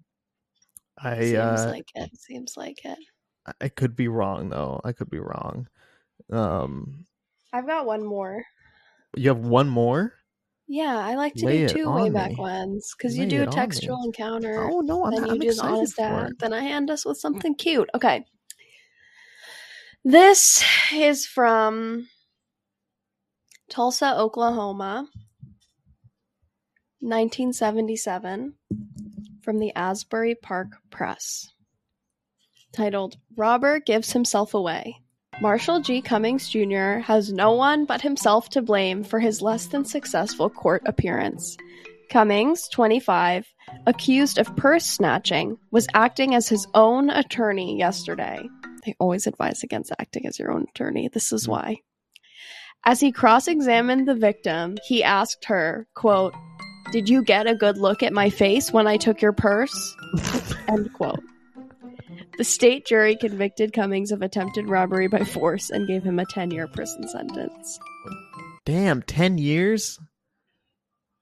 I 0.97 1.17
Seems 1.17 1.35
uh 1.35 1.71
like 1.71 1.89
it. 1.95 2.17
Seems 2.17 2.57
like 2.57 2.85
it. 2.85 2.97
I 3.61 3.69
could 3.69 3.95
be 3.95 4.07
wrong 4.07 4.49
though. 4.49 4.81
I 4.83 4.93
could 4.93 5.09
be 5.09 5.19
wrong. 5.19 5.67
Um 6.31 7.05
I've 7.53 7.67
got 7.67 7.85
one 7.85 8.03
more. 8.03 8.43
you 9.15 9.29
have 9.29 9.39
one 9.39 9.69
more? 9.69 10.13
Yeah, 10.67 10.97
I 10.97 11.15
like 11.15 11.35
to 11.35 11.45
Lay 11.45 11.59
do 11.59 11.65
it 11.65 11.69
two 11.69 11.87
on 11.87 12.01
way 12.01 12.09
back 12.09 12.31
me. 12.31 12.37
ones 12.37 12.93
because 12.97 13.17
you 13.17 13.25
Lay 13.25 13.29
do 13.29 13.39
a 13.41 13.43
it 13.43 13.49
on 13.49 13.55
me. 13.55 13.55
textual 13.55 14.03
encounter. 14.03 14.63
Oh 14.63 14.81
no, 14.81 15.05
I'm, 15.05 15.11
then 15.11 15.25
you 15.25 15.31
I'm 15.33 15.39
do 15.39 15.47
an 15.47 15.51
excited 15.53 15.77
honest 15.77 15.95
for 15.95 16.01
ad. 16.01 16.31
it. 16.31 16.39
Then 16.39 16.53
I 16.53 16.65
end 16.67 16.89
us 16.89 17.05
with 17.05 17.17
mm. 17.17 17.21
something 17.21 17.55
cute. 17.55 17.89
Okay. 17.93 18.25
This 20.03 20.63
is 20.93 21.25
from 21.25 22.07
Tulsa, 23.69 24.15
Oklahoma, 24.17 25.07
1977, 26.99 28.53
from 29.43 29.59
the 29.59 29.73
Asbury 29.75 30.35
Park 30.35 30.77
Press. 30.91 31.51
Titled 32.71 33.17
Robber 33.35 33.79
Gives 33.79 34.11
Himself 34.11 34.53
Away. 34.53 34.97
Marshall 35.41 35.81
G. 35.81 36.01
Cummings 36.01 36.49
Jr. 36.49 36.99
has 36.99 37.33
no 37.33 37.51
one 37.51 37.83
but 37.83 38.01
himself 38.01 38.47
to 38.49 38.61
blame 38.61 39.03
for 39.03 39.19
his 39.19 39.41
less 39.41 39.67
than 39.67 39.83
successful 39.83 40.49
court 40.49 40.81
appearance. 40.85 41.57
Cummings, 42.09 42.69
25, 42.69 43.45
accused 43.85 44.37
of 44.37 44.55
purse 44.55 44.85
snatching, 44.85 45.57
was 45.71 45.87
acting 45.93 46.35
as 46.35 46.47
his 46.47 46.65
own 46.73 47.09
attorney 47.09 47.77
yesterday. 47.77 48.47
They 48.85 48.95
always 48.97 49.27
advise 49.27 49.61
against 49.61 49.91
acting 49.99 50.25
as 50.25 50.39
your 50.39 50.51
own 50.53 50.67
attorney. 50.69 51.09
This 51.09 51.33
is 51.33 51.49
why. 51.49 51.81
As 52.85 53.01
he 53.01 53.11
cross-examined 53.11 54.07
the 54.07 54.15
victim, 54.15 54.77
he 54.87 55.03
asked 55.03 55.45
her, 55.45 55.85
quote, 55.95 56.33
"Did 56.93 57.09
you 57.09 57.23
get 57.23 57.45
a 57.45 57.55
good 57.55 57.77
look 57.77 58.03
at 58.03 58.13
my 58.13 58.29
face 58.29 58.71
when 58.71 58.87
I 58.87 58.95
took 58.95 59.21
your 59.21 59.33
purse?" 59.33 59.95
End 60.69 60.93
quote. 60.93 61.23
The 62.37 62.43
state 62.43 62.85
jury 62.85 63.15
convicted 63.15 63.73
Cummings 63.73 64.11
of 64.11 64.21
attempted 64.21 64.69
robbery 64.69 65.07
by 65.07 65.23
force 65.23 65.69
and 65.69 65.87
gave 65.87 66.03
him 66.03 66.19
a 66.19 66.25
10-year 66.25 66.67
prison 66.67 67.07
sentence. 67.07 67.79
Damn, 68.65 69.01
10 69.01 69.37
years? 69.37 69.99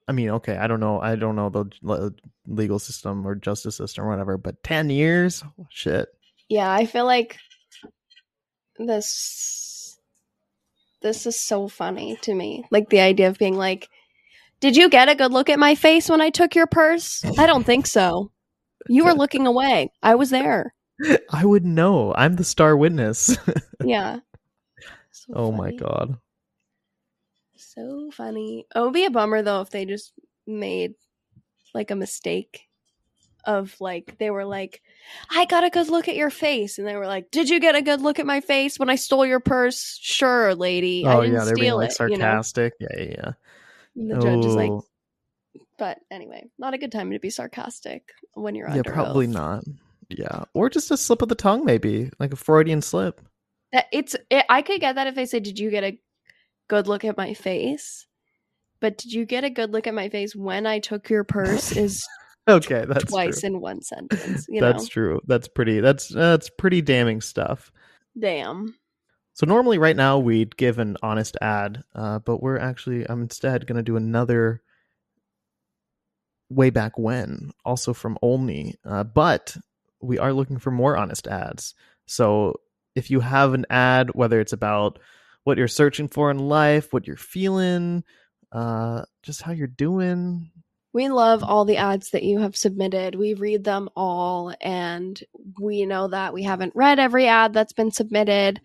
I 0.08 0.12
mean, 0.12 0.30
okay, 0.32 0.58
I 0.58 0.68
don't 0.68 0.80
know. 0.80 1.00
I 1.00 1.16
don't 1.16 1.36
know 1.36 1.50
the 1.50 2.14
legal 2.46 2.80
system 2.80 3.26
or 3.26 3.36
justice 3.36 3.78
system 3.78 4.04
or 4.04 4.10
whatever, 4.10 4.38
but 4.38 4.62
10 4.64 4.90
years? 4.90 5.44
Oh, 5.60 5.68
shit. 5.70 6.10
Yeah, 6.50 6.70
I 6.70 6.86
feel 6.86 7.06
like 7.06 7.38
this 8.78 9.98
this 11.02 11.26
is 11.26 11.40
so 11.40 11.68
funny 11.68 12.18
to 12.24 12.34
me. 12.34 12.66
Like 12.70 12.90
the 12.90 13.00
idea 13.00 13.30
of 13.30 13.38
being 13.38 13.56
like, 13.56 13.90
"Did 14.60 14.76
you 14.76 14.90
get 14.90 15.10
a 15.10 15.16
good 15.16 15.32
look 15.32 15.50
at 15.50 15.60
my 15.60 15.76
face 15.76 16.10
when 16.10 16.22
I 16.22 16.30
took 16.30 16.54
your 16.56 16.68
purse?" 16.68 17.24
I 17.38 17.46
don't 17.46 17.66
think 17.66 17.88
so. 17.88 18.32
You 18.88 19.06
were 19.06 19.14
looking 19.16 19.48
away. 19.48 19.92
I 20.02 20.16
was 20.16 20.30
there. 20.30 20.74
I 21.30 21.46
would 21.46 21.66
know. 21.66 22.14
I'm 22.16 22.36
the 22.36 22.44
star 22.44 22.76
witness. 22.78 23.38
Yeah. 23.84 24.20
So 25.12 25.34
oh 25.36 25.52
my 25.52 25.72
god. 25.72 26.18
So 27.56 28.10
funny. 28.12 28.66
It 28.74 28.80
would 28.80 28.94
be 28.94 29.06
a 29.06 29.10
bummer 29.12 29.42
though 29.42 29.62
if 29.62 29.70
they 29.70 29.86
just 29.86 30.14
made 30.48 30.94
like 31.74 31.92
a 31.92 31.96
mistake 31.96 32.68
of 33.46 33.76
like 33.82 34.18
they 34.20 34.30
were 34.30 34.46
like, 34.46 34.82
I 35.30 35.46
got 35.46 35.64
a 35.66 35.70
good 35.70 35.90
look 35.90 36.08
at 36.08 36.16
your 36.16 36.30
face, 36.30 36.78
and 36.78 36.88
they 36.88 36.96
were 36.96 37.08
like, 37.08 37.30
Did 37.32 37.50
you 37.50 37.60
get 37.60 37.76
a 37.76 37.82
good 37.82 38.02
look 38.02 38.20
at 38.20 38.26
my 38.26 38.40
face 38.42 38.80
when 38.80 38.90
I 38.90 38.96
stole 38.96 39.26
your 39.26 39.40
purse? 39.42 40.00
Sure, 40.02 40.56
lady. 40.56 41.06
I 41.06 41.16
Oh 41.16 41.22
didn't 41.22 41.34
yeah, 41.36 41.44
they're 41.44 41.56
being 41.56 41.66
steal 41.66 41.78
like 41.78 41.92
it. 41.92 42.00
You 42.00 42.18
know? 42.18 42.26
sarcastic. 42.26 42.74
Yeah, 42.80 42.88
yeah, 42.98 43.32
yeah. 43.96 44.16
The 44.16 44.22
judge 44.22 44.46
is 44.46 44.56
like, 44.56 44.70
Oh, 44.72 44.86
but 45.78 46.00
anyway, 46.12 46.46
not 46.58 46.74
a 46.74 46.78
good 46.78 46.92
time 46.92 47.12
to 47.12 47.20
be 47.20 47.30
sarcastic 47.30 48.10
when 48.34 48.56
you're 48.56 48.68
yeah, 48.70 48.76
under 48.78 48.90
Yeah, 48.90 48.94
probably 48.94 49.28
oath. 49.28 49.34
not. 49.34 49.64
Yeah, 50.10 50.44
or 50.54 50.70
just 50.70 50.92
a 50.92 50.98
slip 50.98 51.22
of 51.22 51.30
the 51.30 51.36
tongue, 51.36 51.66
maybe 51.66 52.12
like 52.20 52.34
a 52.34 52.36
Freudian 52.38 52.82
slip. 52.82 53.22
That 53.72 53.88
it's 53.92 54.16
it, 54.30 54.46
I 54.50 54.62
could 54.62 54.80
get 54.82 54.96
that 54.96 55.08
if 55.08 55.16
they 55.16 55.26
said, 55.26 55.44
"Did 55.44 55.58
you 55.58 55.72
get 55.72 55.84
a 55.84 56.00
good 56.68 56.88
look 56.88 57.04
at 57.06 57.18
my 57.18 57.34
face?" 57.34 58.06
But 58.80 58.98
did 58.98 59.14
you 59.14 59.26
get 59.26 59.46
a 59.46 59.50
good 59.50 59.72
look 59.72 59.88
at 59.88 59.94
my 59.94 60.10
face 60.10 60.36
when 60.36 60.66
I 60.68 60.80
took 60.80 61.10
your 61.10 61.24
purse? 61.24 61.72
Is 61.76 62.06
Okay, 62.48 62.84
that's 62.86 63.06
twice 63.06 63.40
true. 63.40 63.48
in 63.48 63.62
one 63.62 63.82
sentence. 63.82 64.46
You 64.50 64.60
that's 64.60 64.84
know, 64.84 64.90
true. 64.90 65.22
That's 65.26 65.48
pretty. 65.48 65.80
That's 65.80 66.10
that's 66.10 66.50
pretty 66.50 66.82
damning 66.82 67.22
stuff. 67.22 67.72
damn. 68.20 68.76
So 69.36 69.48
normally, 69.48 69.80
right 69.80 69.96
now, 69.96 70.20
we'd 70.20 70.56
give 70.58 70.78
an 70.78 70.98
honest 71.02 71.38
ad, 71.42 71.84
uh, 71.96 72.20
but 72.20 72.44
we're 72.44 72.60
actually 72.60 73.10
I'm 73.10 73.22
instead 73.24 73.66
going 73.66 73.78
to 73.78 73.82
do 73.84 73.96
another 73.96 74.62
way 76.56 76.70
back 76.70 76.98
when, 76.98 77.52
also 77.66 77.94
from 77.94 78.18
Olney. 78.22 78.76
Uh, 78.86 79.04
but 79.04 79.56
we 80.02 80.20
are 80.20 80.34
looking 80.34 80.60
for 80.60 80.72
more 80.72 80.98
honest 80.98 81.28
ads. 81.28 81.74
So 82.06 82.60
if 82.96 83.10
you 83.10 83.20
have 83.22 83.54
an 83.54 83.66
ad, 83.70 84.14
whether 84.14 84.40
it's 84.40 84.54
about 84.54 85.00
what 85.44 85.58
you're 85.58 85.68
searching 85.68 86.08
for 86.08 86.32
in 86.32 86.40
life, 86.40 86.94
what 86.94 87.08
you're 87.08 87.18
feeling, 87.18 88.04
uh, 88.52 89.04
just 89.24 89.42
how 89.42 89.52
you're 89.52 89.68
doing, 89.68 90.52
We 90.94 91.10
love 91.10 91.44
all 91.44 91.66
the 91.66 91.78
ads 91.78 92.12
that 92.12 92.24
you 92.24 92.40
have 92.40 92.56
submitted. 92.56 93.16
We 93.16 93.34
read 93.34 93.64
them 93.64 93.90
all, 93.96 94.54
and 94.62 95.20
we 95.60 95.86
know 95.88 96.08
that 96.08 96.34
we 96.34 96.44
haven't 96.44 96.76
read 96.76 97.00
every 97.00 97.28
ad 97.28 97.52
that's 97.54 97.74
been 97.74 97.92
submitted. 97.92 98.62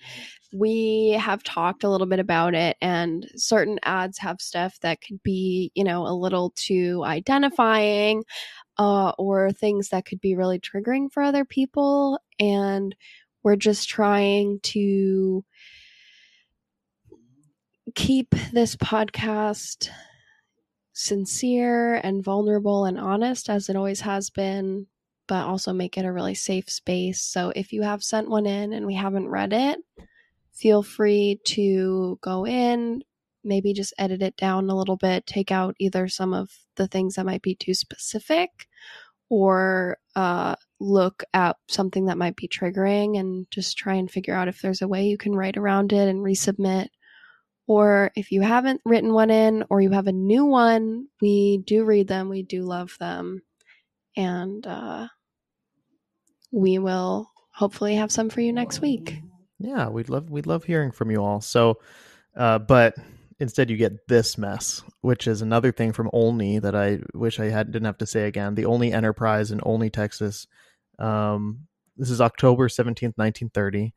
We 0.53 1.17
have 1.21 1.43
talked 1.43 1.85
a 1.85 1.89
little 1.89 2.07
bit 2.07 2.21
about 2.21 2.55
it, 2.55 2.77
and 2.83 3.27
certain 3.37 3.79
ads 3.83 4.19
have 4.19 4.43
stuff 4.43 4.79
that 4.81 5.01
could 5.01 5.23
be, 5.23 5.73
you 5.75 5.85
know, 5.85 6.07
a 6.07 6.13
little 6.13 6.53
too 6.55 7.03
identifying, 7.05 8.25
uh, 8.77 9.13
or 9.19 9.51
things 9.51 9.89
that 9.89 10.05
could 10.05 10.21
be 10.21 10.37
really 10.37 10.61
triggering 10.61 11.11
for 11.11 11.23
other 11.23 11.47
people. 11.47 12.19
And 12.39 12.95
we're 13.43 13.57
just 13.57 13.89
trying 13.89 14.61
to 14.65 15.45
keep 17.95 18.35
this 18.53 18.77
podcast 18.77 19.89
sincere 20.99 21.95
and 21.95 22.25
vulnerable 22.25 22.85
and 22.85 22.99
honest 22.99 23.49
as 23.49 23.69
it 23.69 23.77
always 23.77 24.01
has 24.01 24.31
been, 24.31 24.85
but 25.29 25.45
also 25.45 25.73
make 25.73 25.97
it 25.97 26.05
a 26.05 26.13
really 26.13 26.35
safe 26.35 26.69
space. 26.69 27.23
So 27.23 27.53
if 27.55 27.73
you 27.73 27.83
have 27.83 28.03
sent 28.03 28.29
one 28.29 28.47
in 28.47 28.73
and 28.73 28.85
we 28.85 28.95
haven't 28.95 29.29
read 29.29 29.53
it, 29.53 29.79
feel 30.53 30.83
free 30.83 31.39
to 31.45 32.19
go 32.21 32.45
in, 32.45 33.05
maybe 33.45 33.73
just 33.73 33.95
edit 33.97 34.23
it 34.23 34.37
down 34.37 34.69
a 34.69 34.77
little 34.77 34.97
bit, 34.97 35.25
take 35.25 35.53
out 35.53 35.77
either 35.79 36.09
some 36.09 36.35
of 36.35 36.51
the 36.75 36.89
things 36.89 37.15
that 37.15 37.27
might 37.27 37.43
be 37.43 37.55
too 37.55 37.75
specific 37.75 38.67
or 39.29 39.99
uh, 40.17 40.57
look 40.81 41.23
at 41.33 41.57
something 41.69 42.07
that 42.07 42.19
might 42.19 42.35
be 42.35 42.49
triggering 42.49 43.21
and 43.21 43.47
just 43.53 43.79
try 43.79 43.95
and 43.95 44.11
figure 44.11 44.35
out 44.35 44.49
if 44.49 44.61
there's 44.61 44.83
a 44.83 44.89
way 44.89 45.07
you 45.07 45.17
can 45.17 45.33
write 45.33 45.57
around 45.57 45.93
it 45.93 46.09
and 46.09 46.25
resubmit. 46.25 46.89
Or 47.69 48.11
if 48.17 48.33
you 48.33 48.41
haven't 48.41 48.81
written 48.87 49.13
one 49.13 49.31
in 49.31 49.65
or 49.69 49.81
you 49.83 49.91
have 49.91 50.07
a 50.07 50.13
new 50.13 50.47
one, 50.47 51.07
we 51.21 51.59
do 51.59 51.85
read 51.85 52.09
them, 52.09 52.31
we 52.31 52.43
do 52.43 52.63
love 52.63 52.97
them. 52.99 53.43
And 54.17 54.67
uh, 54.67 55.09
we 56.51 56.79
will 56.79 57.31
hopefully 57.53 57.97
have 57.97 58.11
some 58.11 58.31
for 58.31 58.41
you 58.41 58.53
next 58.55 58.81
week. 58.81 59.21
Yeah, 59.59 59.89
we'd 59.89 60.09
love 60.09 60.31
we'd 60.31 60.47
love 60.47 60.65
hearing 60.65 60.93
from 60.93 61.11
you 61.11 61.23
all. 61.23 61.41
So, 61.43 61.79
uh, 62.35 62.59
but 62.59 62.95
instead 63.39 63.69
you 63.69 63.77
get 63.77 64.09
this 64.09 64.39
mess, 64.39 64.83
which 65.03 65.27
is 65.27 65.43
another 65.43 65.71
thing 65.71 65.93
from 65.93 66.09
Olney 66.13 66.59
that 66.61 66.75
I 66.75 67.01
wish 67.13 67.39
I 67.39 67.51
had 67.51 67.71
didn't 67.71 67.87
have 67.87 67.99
to 67.99 68.07
say 68.07 68.27
again. 68.27 68.55
The 68.55 68.65
Olney 68.65 68.93
Enterprise 68.93 69.51
in 69.51 69.61
Olney, 69.63 69.91
Texas. 69.91 70.47
Um, 70.99 71.67
this 71.97 72.11
is 72.11 72.21
October 72.21 72.69
seventeenth, 72.69 73.19
nineteen 73.19 73.51
thirty. 73.51 73.93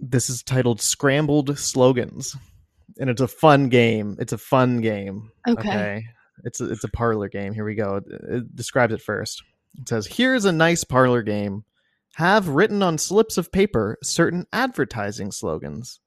This 0.00 0.30
is 0.30 0.42
titled 0.42 0.80
"Scrambled 0.80 1.58
Slogans," 1.58 2.36
and 2.98 3.10
it's 3.10 3.20
a 3.20 3.28
fun 3.28 3.68
game. 3.68 4.16
It's 4.18 4.32
a 4.32 4.38
fun 4.38 4.80
game. 4.80 5.30
Okay. 5.46 5.68
okay? 5.68 6.04
It's 6.44 6.60
a, 6.60 6.70
it's 6.70 6.84
a 6.84 6.88
parlor 6.88 7.28
game. 7.28 7.52
Here 7.52 7.64
we 7.64 7.74
go. 7.74 7.96
It, 7.96 8.04
it 8.28 8.56
describes 8.56 8.94
it 8.94 9.02
first. 9.02 9.42
It 9.78 9.88
says, 9.88 10.06
"Here's 10.06 10.44
a 10.44 10.52
nice 10.52 10.84
parlor 10.84 11.22
game." 11.22 11.64
have 12.14 12.48
written 12.48 12.82
on 12.82 12.98
slips 12.98 13.38
of 13.38 13.52
paper 13.52 13.96
certain 14.02 14.46
advertising 14.52 15.30
slogans. 15.30 16.00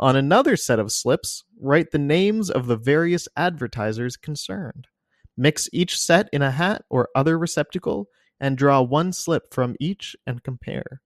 On 0.00 0.16
another 0.16 0.56
set 0.56 0.78
of 0.78 0.90
slips, 0.90 1.44
write 1.60 1.90
the 1.90 1.98
names 1.98 2.50
of 2.50 2.66
the 2.66 2.76
various 2.76 3.28
advertisers 3.36 4.16
concerned. 4.16 4.88
Mix 5.36 5.68
each 5.72 5.98
set 5.98 6.28
in 6.32 6.42
a 6.42 6.50
hat 6.50 6.84
or 6.90 7.08
other 7.14 7.38
receptacle 7.38 8.08
and 8.40 8.58
draw 8.58 8.82
one 8.82 9.12
slip 9.12 9.54
from 9.54 9.76
each 9.78 10.16
and 10.26 10.42
compare. 10.42 11.00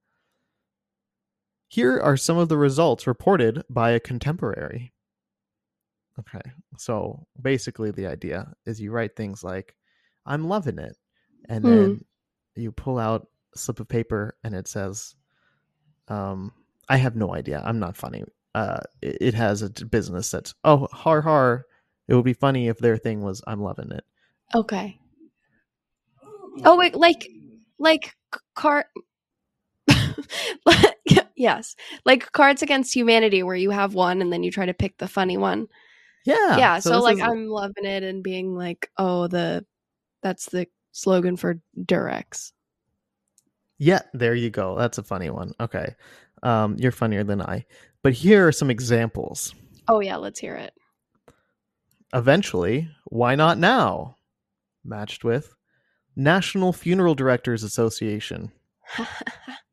Here 1.68 2.00
are 2.00 2.16
some 2.16 2.38
of 2.38 2.48
the 2.48 2.56
results 2.56 3.06
reported 3.06 3.62
by 3.68 3.90
a 3.90 4.00
contemporary. 4.00 4.92
Okay, 6.18 6.40
so 6.76 7.26
basically 7.40 7.90
the 7.90 8.06
idea 8.06 8.52
is 8.66 8.80
you 8.80 8.90
write 8.90 9.14
things 9.14 9.44
like, 9.44 9.74
I'm 10.26 10.48
loving 10.48 10.78
it. 10.78 10.96
And 11.48 11.64
Hmm. 11.64 11.70
then 11.70 12.04
you 12.56 12.72
pull 12.72 12.98
out 12.98 13.28
a 13.54 13.58
slip 13.58 13.80
of 13.80 13.88
paper 13.88 14.36
and 14.42 14.54
it 14.54 14.66
says, 14.66 15.14
um, 16.08 16.52
I 16.88 16.96
have 16.96 17.14
no 17.16 17.34
idea. 17.34 17.62
I'm 17.64 17.78
not 17.78 17.96
funny. 17.96 18.24
Uh, 18.54 18.80
it, 19.02 19.18
it 19.20 19.34
has 19.34 19.62
a 19.62 19.70
business 19.70 20.30
that's, 20.30 20.54
oh, 20.64 20.88
har 20.92 21.20
har. 21.20 21.66
It 22.08 22.14
would 22.14 22.24
be 22.24 22.32
funny 22.32 22.68
if 22.68 22.78
their 22.78 22.96
thing 22.96 23.20
was, 23.22 23.42
I'm 23.46 23.62
loving 23.62 23.92
it. 23.92 24.04
Okay. 24.54 24.98
Oh 26.64 26.76
wait, 26.76 26.96
like 26.96 27.28
like 27.78 28.06
c- 28.34 28.40
card 28.56 28.86
Yes. 31.38 31.76
Like 32.04 32.32
Cards 32.32 32.62
Against 32.62 32.94
Humanity 32.94 33.42
where 33.42 33.54
you 33.54 33.70
have 33.70 33.94
one 33.94 34.20
and 34.20 34.32
then 34.32 34.42
you 34.42 34.50
try 34.50 34.66
to 34.66 34.74
pick 34.74 34.98
the 34.98 35.08
funny 35.08 35.36
one. 35.36 35.68
Yeah. 36.26 36.58
yeah, 36.58 36.78
so, 36.80 36.90
this 36.90 37.02
like 37.02 37.16
is- 37.16 37.22
I'm 37.22 37.48
loving 37.48 37.84
it 37.84 38.02
and 38.02 38.22
being 38.22 38.54
like, 38.54 38.90
"Oh, 38.98 39.28
the 39.28 39.64
that's 40.20 40.46
the 40.46 40.66
slogan 40.92 41.36
for 41.36 41.60
Durex." 41.78 42.52
Yeah, 43.78 44.00
there 44.12 44.34
you 44.34 44.50
go. 44.50 44.76
That's 44.76 44.98
a 44.98 45.02
funny 45.02 45.30
one. 45.30 45.52
Okay. 45.60 45.94
Um, 46.42 46.76
you're 46.78 46.92
funnier 46.92 47.24
than 47.24 47.40
I. 47.40 47.64
But 48.02 48.12
here 48.12 48.46
are 48.46 48.52
some 48.52 48.68
examples. 48.68 49.54
Oh 49.86 50.00
yeah, 50.00 50.16
let's 50.16 50.40
hear 50.40 50.56
it. 50.56 50.74
Eventually, 52.12 52.90
why 53.04 53.36
not 53.36 53.58
now? 53.58 54.16
Matched 54.84 55.24
with 55.24 55.54
National 56.16 56.72
Funeral 56.72 57.14
Directors 57.14 57.62
Association. 57.62 58.50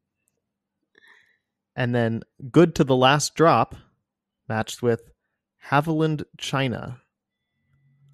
And 1.76 1.94
then 1.94 2.24
Good 2.52 2.76
to 2.76 2.84
the 2.84 2.96
Last 2.96 3.36
Drop, 3.36 3.76
matched 4.48 4.82
with 4.82 5.02
Haviland 5.70 6.24
China. 6.38 7.02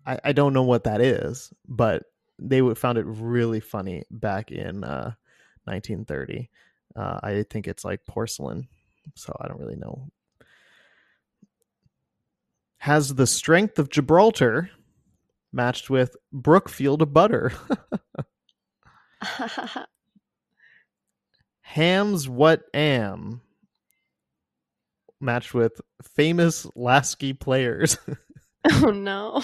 I, 0.05 0.19
I 0.23 0.31
don't 0.31 0.53
know 0.53 0.63
what 0.63 0.85
that 0.85 1.01
is, 1.01 1.53
but 1.67 2.03
they 2.39 2.61
found 2.73 2.97
it 2.97 3.05
really 3.05 3.59
funny 3.59 4.03
back 4.09 4.51
in 4.51 4.83
uh, 4.83 5.13
1930. 5.65 6.49
Uh, 6.95 7.19
I 7.21 7.45
think 7.49 7.67
it's 7.67 7.85
like 7.85 8.05
porcelain, 8.05 8.67
so 9.15 9.35
I 9.39 9.47
don't 9.47 9.59
really 9.59 9.75
know. 9.75 10.07
Has 12.77 13.13
the 13.13 13.27
strength 13.27 13.77
of 13.77 13.89
Gibraltar, 13.89 14.71
matched 15.53 15.89
with 15.89 16.15
Brookfield 16.31 17.13
butter. 17.13 17.53
Hams 21.61 22.27
what 22.27 22.63
am, 22.73 23.41
matched 25.21 25.53
with 25.53 25.79
famous 26.03 26.67
Lasky 26.75 27.33
players. 27.33 27.97
oh 28.71 28.91
no. 28.91 29.41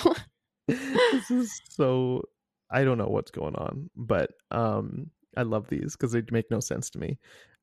this 0.68 1.32
is 1.32 1.62
so 1.70 2.24
I 2.70 2.84
don't 2.84 2.98
know 2.98 3.08
what's 3.08 3.32
going 3.32 3.56
on, 3.56 3.90
but 3.96 4.32
um 4.52 5.10
I 5.36 5.44
love 5.44 5.68
these 5.70 5.96
because 5.96 6.12
they 6.12 6.24
make 6.32 6.50
no 6.52 6.60
sense 6.60 6.90
to 6.92 7.00
me. 7.00 7.18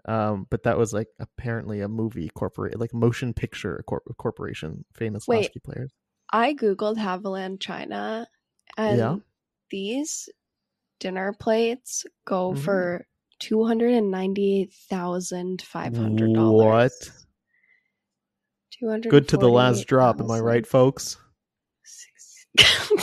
Um, 0.07 0.47
but 0.51 0.63
that 0.65 0.77
was 0.79 0.93
like 0.93 1.09
apparently 1.19 1.81
a 1.81 1.89
movie 1.89 2.29
corporate, 2.35 2.79
like 2.79 2.93
motion 2.93 3.33
picture 3.33 3.83
cor- 3.87 4.03
corporation, 4.19 4.85
famous 4.95 5.27
Wait. 5.27 5.39
Lasky 5.39 5.61
players. 5.61 5.91
I 6.33 6.53
googled 6.55 6.97
Haviland 6.99 7.59
China 7.61 8.27
and 8.77 8.99
Yeah. 8.99 9.17
these 9.71 10.29
dinner 11.01 11.33
plates 11.33 12.05
go 12.27 12.53
Mhm. 12.53 12.59
for 12.59 13.07
two 13.41 13.65
hundred 13.65 13.93
and 13.95 14.11
ninety 14.11 14.61
eight 14.61 14.73
thousand 14.73 15.63
five 15.63 15.97
hundred 15.97 16.29
What? 16.31 16.37
dollars. 16.37 17.09
Hundred 17.09 17.24
Good 19.09 19.29
to 19.29 19.37
the 19.37 19.49
last 19.49 19.87
drop. 19.87 20.21
Am 20.21 20.31
I 20.31 20.41
right, 20.41 20.67
folks? 20.67 21.17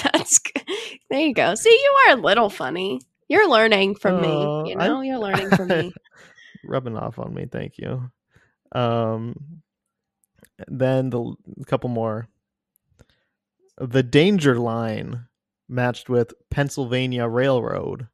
That's 0.03 0.37
good. 0.39 0.63
There 1.09 1.19
you 1.19 1.33
go. 1.33 1.55
See, 1.55 1.69
you 1.71 1.95
are 2.07 2.13
a 2.17 2.21
little 2.21 2.49
funny. 2.49 3.01
You're 3.27 3.49
learning 3.49 3.95
from 3.95 4.15
Oh, 4.23 4.63
me. 4.63 4.71
You 4.71 4.79
I- 4.79 4.87
know, 4.87 5.01
you're 5.01 5.19
learning 5.19 5.49
from 5.51 5.67
me. 5.69 5.93
Rubbing 6.63 6.95
off 6.97 7.17
on 7.19 7.33
me, 7.33 7.47
thank 7.51 7.77
you. 7.77 8.11
Um, 8.73 9.35
then 10.67 11.09
the 11.09 11.33
a 11.59 11.65
couple 11.65 11.89
more. 11.89 12.27
The 13.77 14.03
Danger 14.03 14.59
Line 14.59 15.25
matched 15.67 16.07
with 16.07 16.33
Pennsylvania 16.51 17.27
Railroad. 17.27 18.07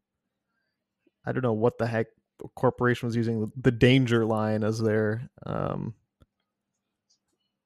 I 1.25 1.33
don't 1.33 1.43
know 1.43 1.53
what 1.53 1.77
the 1.77 1.87
heck 1.87 2.07
corporation 2.55 3.07
was 3.07 3.15
using 3.17 3.51
the 3.57 3.71
Danger 3.71 4.25
Line 4.25 4.63
as 4.63 4.79
their 4.79 5.29
um 5.45 5.93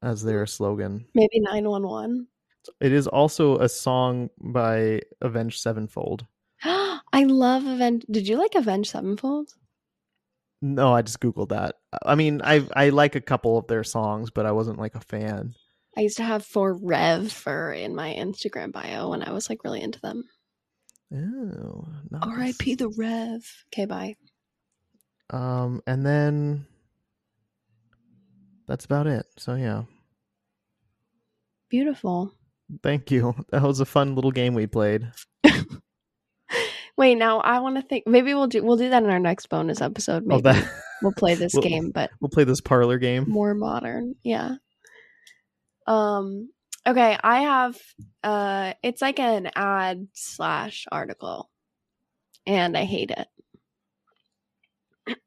as 0.01 0.23
their 0.23 0.45
slogan. 0.45 1.05
Maybe 1.13 1.39
nine 1.39 1.69
one 1.69 1.87
one. 1.87 2.27
It 2.79 2.91
is 2.91 3.07
also 3.07 3.57
a 3.57 3.69
song 3.69 4.29
by 4.39 5.01
Avenged 5.21 5.61
Sevenfold. 5.61 6.25
I 6.63 7.23
love 7.23 7.65
Avenge. 7.65 8.05
Did 8.09 8.27
you 8.27 8.37
like 8.37 8.55
Avenged 8.55 8.91
Sevenfold? 8.91 9.49
No, 10.61 10.93
I 10.93 11.01
just 11.01 11.19
googled 11.19 11.49
that. 11.49 11.75
I 12.05 12.15
mean, 12.15 12.41
I 12.43 12.67
I 12.75 12.89
like 12.89 13.15
a 13.15 13.21
couple 13.21 13.57
of 13.57 13.67
their 13.67 13.83
songs, 13.83 14.29
but 14.29 14.45
I 14.45 14.51
wasn't 14.51 14.79
like 14.79 14.95
a 14.95 15.01
fan. 15.01 15.55
I 15.97 16.01
used 16.01 16.17
to 16.17 16.23
have 16.23 16.45
for 16.45 16.75
Rev 16.75 17.31
for 17.31 17.73
in 17.73 17.95
my 17.95 18.13
Instagram 18.13 18.71
bio 18.71 19.09
when 19.09 19.23
I 19.23 19.31
was 19.31 19.49
like 19.49 19.63
really 19.63 19.81
into 19.81 19.99
them. 19.99 20.23
Oh, 21.13 21.87
nice. 22.09 22.21
R.I.P. 22.23 22.75
the 22.75 22.87
Rev. 22.89 23.65
Okay, 23.73 23.85
bye. 23.85 24.15
Um, 25.31 25.81
and 25.87 26.05
then 26.05 26.65
that's 28.71 28.85
about 28.85 29.05
it. 29.05 29.25
So 29.37 29.55
yeah, 29.55 29.83
Beautiful. 31.69 32.33
thank 32.81 33.11
you. 33.11 33.35
That 33.49 33.63
was 33.63 33.81
a 33.81 33.85
fun 33.85 34.15
little 34.15 34.31
game 34.31 34.53
we 34.53 34.65
played. 34.65 35.11
Wait, 36.97 37.15
now 37.15 37.39
I 37.39 37.59
want 37.59 37.75
to 37.75 37.81
think. 37.81 38.05
Maybe 38.07 38.33
we'll 38.33 38.47
do 38.47 38.63
we'll 38.63 38.77
do 38.77 38.89
that 38.89 39.03
in 39.03 39.09
our 39.09 39.19
next 39.19 39.47
bonus 39.49 39.81
episode. 39.81 40.25
Maybe 40.25 40.39
Oh, 40.39 40.53
that 40.53 40.71
we'll 41.01 41.11
play 41.13 41.35
this 41.35 41.53
We'll- 41.55 41.63
game, 41.63 41.91
but 41.91 42.11
we'll 42.21 42.29
play 42.29 42.45
this 42.45 42.61
parlor 42.61 42.97
game. 42.97 43.25
more 43.29 43.53
modern. 43.53 44.15
Yeah. 44.23 44.55
Um. 45.85 46.49
Okay, 46.87 47.17
I 47.21 47.41
have. 47.41 47.77
Uh, 48.23 48.73
it's 48.83 49.01
like 49.01 49.19
an 49.19 49.49
ad 49.55 50.07
slash 50.13 50.85
article, 50.91 51.49
and 52.47 52.77
I 52.77 52.85
hate 52.85 53.11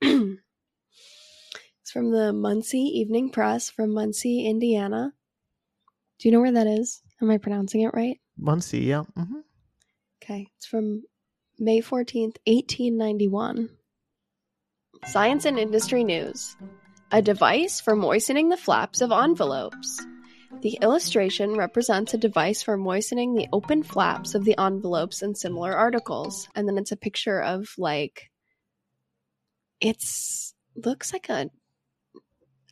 it. 0.01 0.39
from 1.95 2.11
the 2.11 2.33
Muncie 2.33 2.91
Evening 2.99 3.31
Press 3.31 3.71
from 3.71 3.95
Muncie, 3.95 4.47
Indiana. 4.47 5.13
Do 6.19 6.29
you 6.29 6.33
know 6.33 6.41
where 6.41 6.51
that 6.51 6.67
is? 6.67 7.01
Am 7.23 7.31
I 7.31 7.39
pronouncing 7.39 7.83
it 7.83 7.95
right? 7.95 8.19
Muncie, 8.37 8.81
yeah. 8.81 9.05
hmm 9.17 9.43
Okay, 10.21 10.49
it's 10.57 10.67
from 10.67 11.05
May 11.57 11.81
14th, 11.81 12.39
1891. 12.49 13.71
Science 15.07 15.45
and 15.45 15.57
Industry 15.57 16.03
News 16.03 16.57
A 17.13 17.23
device 17.23 17.81
for 17.81 17.95
moistening 17.95 18.49
the 18.49 18.57
flaps 18.57 19.01
of 19.01 19.13
envelopes. 19.13 20.05
The 20.63 20.77
illustration 20.83 21.55
represents 21.55 22.13
a 22.13 22.19
device 22.19 22.61
for 22.61 22.77
moistening 22.77 23.37
the 23.37 23.47
open 23.53 23.85
flaps 23.85 24.35
of 24.35 24.45
the 24.45 24.59
envelopes 24.61 25.23
and 25.23 25.39
similar 25.39 25.73
articles. 25.77 26.49
And 26.57 26.67
then 26.67 26.77
it's 26.77 26.91
a 26.91 26.97
picture 26.97 27.41
of 27.41 27.73
like 27.79 28.33
it's 29.81 30.55
looks 30.75 31.13
like 31.13 31.29
a 31.29 31.51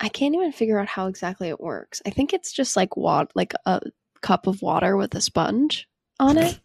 I 0.03 0.09
can't 0.09 0.35
even 0.35 0.51
figure 0.51 0.81
out 0.81 0.89
how 0.89 1.07
exactly 1.07 1.49
it 1.49 1.61
works. 1.61 2.03
I 2.05 2.11
think 2.11 2.33
it's 2.33 2.53
just 2.53 2.77
like 2.77 2.97
wat 2.97 3.31
like 3.37 3.55
a 3.67 3.81
cup 4.21 4.49
of 4.49 4.61
water 4.61 4.97
with 4.97 5.15
a 5.15 5.21
sponge 5.21 5.89
on 6.19 6.39
it. 6.39 6.59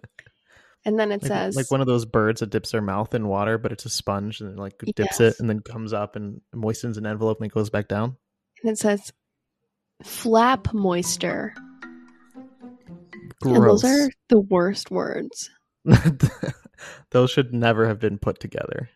and 0.84 0.98
then 0.98 1.12
it 1.12 1.22
like, 1.22 1.28
says 1.28 1.56
like 1.56 1.70
one 1.70 1.80
of 1.80 1.86
those 1.86 2.04
birds 2.04 2.40
that 2.40 2.50
dips 2.50 2.72
their 2.72 2.82
mouth 2.82 3.14
in 3.14 3.28
water, 3.28 3.58
but 3.58 3.70
it's 3.70 3.86
a 3.86 3.90
sponge 3.90 4.40
and 4.40 4.50
it 4.50 4.60
like 4.60 4.76
dips 4.96 5.20
Yes. 5.20 5.20
it 5.20 5.40
and 5.40 5.48
then 5.48 5.60
comes 5.60 5.92
up 5.92 6.16
and 6.16 6.40
moistens 6.52 6.98
an 6.98 7.06
envelope 7.06 7.38
and 7.38 7.46
it 7.46 7.54
goes 7.54 7.70
back 7.70 7.86
down. 7.86 8.16
and 8.64 8.72
it 8.72 8.78
says 8.78 9.12
flap 10.02 10.74
moisture. 10.74 11.54
And 13.44 13.54
Gross. 13.54 13.82
those 13.82 13.84
are 13.84 14.10
the 14.30 14.40
worst 14.40 14.90
words. 14.90 15.48
those 17.10 17.30
should 17.30 17.54
never 17.54 17.86
have 17.86 18.00
been 18.00 18.18
put 18.18 18.40
together. 18.40 18.90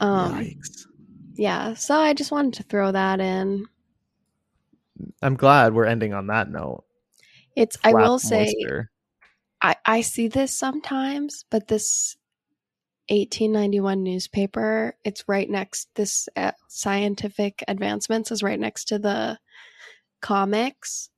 Um 0.00 0.34
Yikes. 0.34 0.86
Yeah, 1.34 1.74
so 1.74 1.96
I 1.96 2.14
just 2.14 2.32
wanted 2.32 2.54
to 2.54 2.62
throw 2.64 2.92
that 2.92 3.20
in. 3.20 3.66
I'm 5.22 5.36
glad 5.36 5.74
we're 5.74 5.86
ending 5.86 6.12
on 6.14 6.26
that 6.28 6.50
note. 6.50 6.84
It's 7.56 7.76
I 7.84 7.92
will 7.92 8.18
say 8.18 8.44
moisture. 8.44 8.90
I, 9.60 9.76
I 9.84 10.00
see 10.00 10.28
this 10.28 10.56
sometimes, 10.56 11.44
but 11.50 11.68
this 11.68 12.16
1891 13.08 14.02
newspaper, 14.02 14.96
it's 15.04 15.24
right 15.28 15.48
next, 15.48 15.88
this 15.94 16.28
uh, 16.36 16.52
scientific 16.68 17.62
advancements 17.68 18.30
is 18.30 18.42
right 18.42 18.58
next 18.58 18.86
to 18.88 18.98
the 18.98 19.38
comics. 20.20 21.10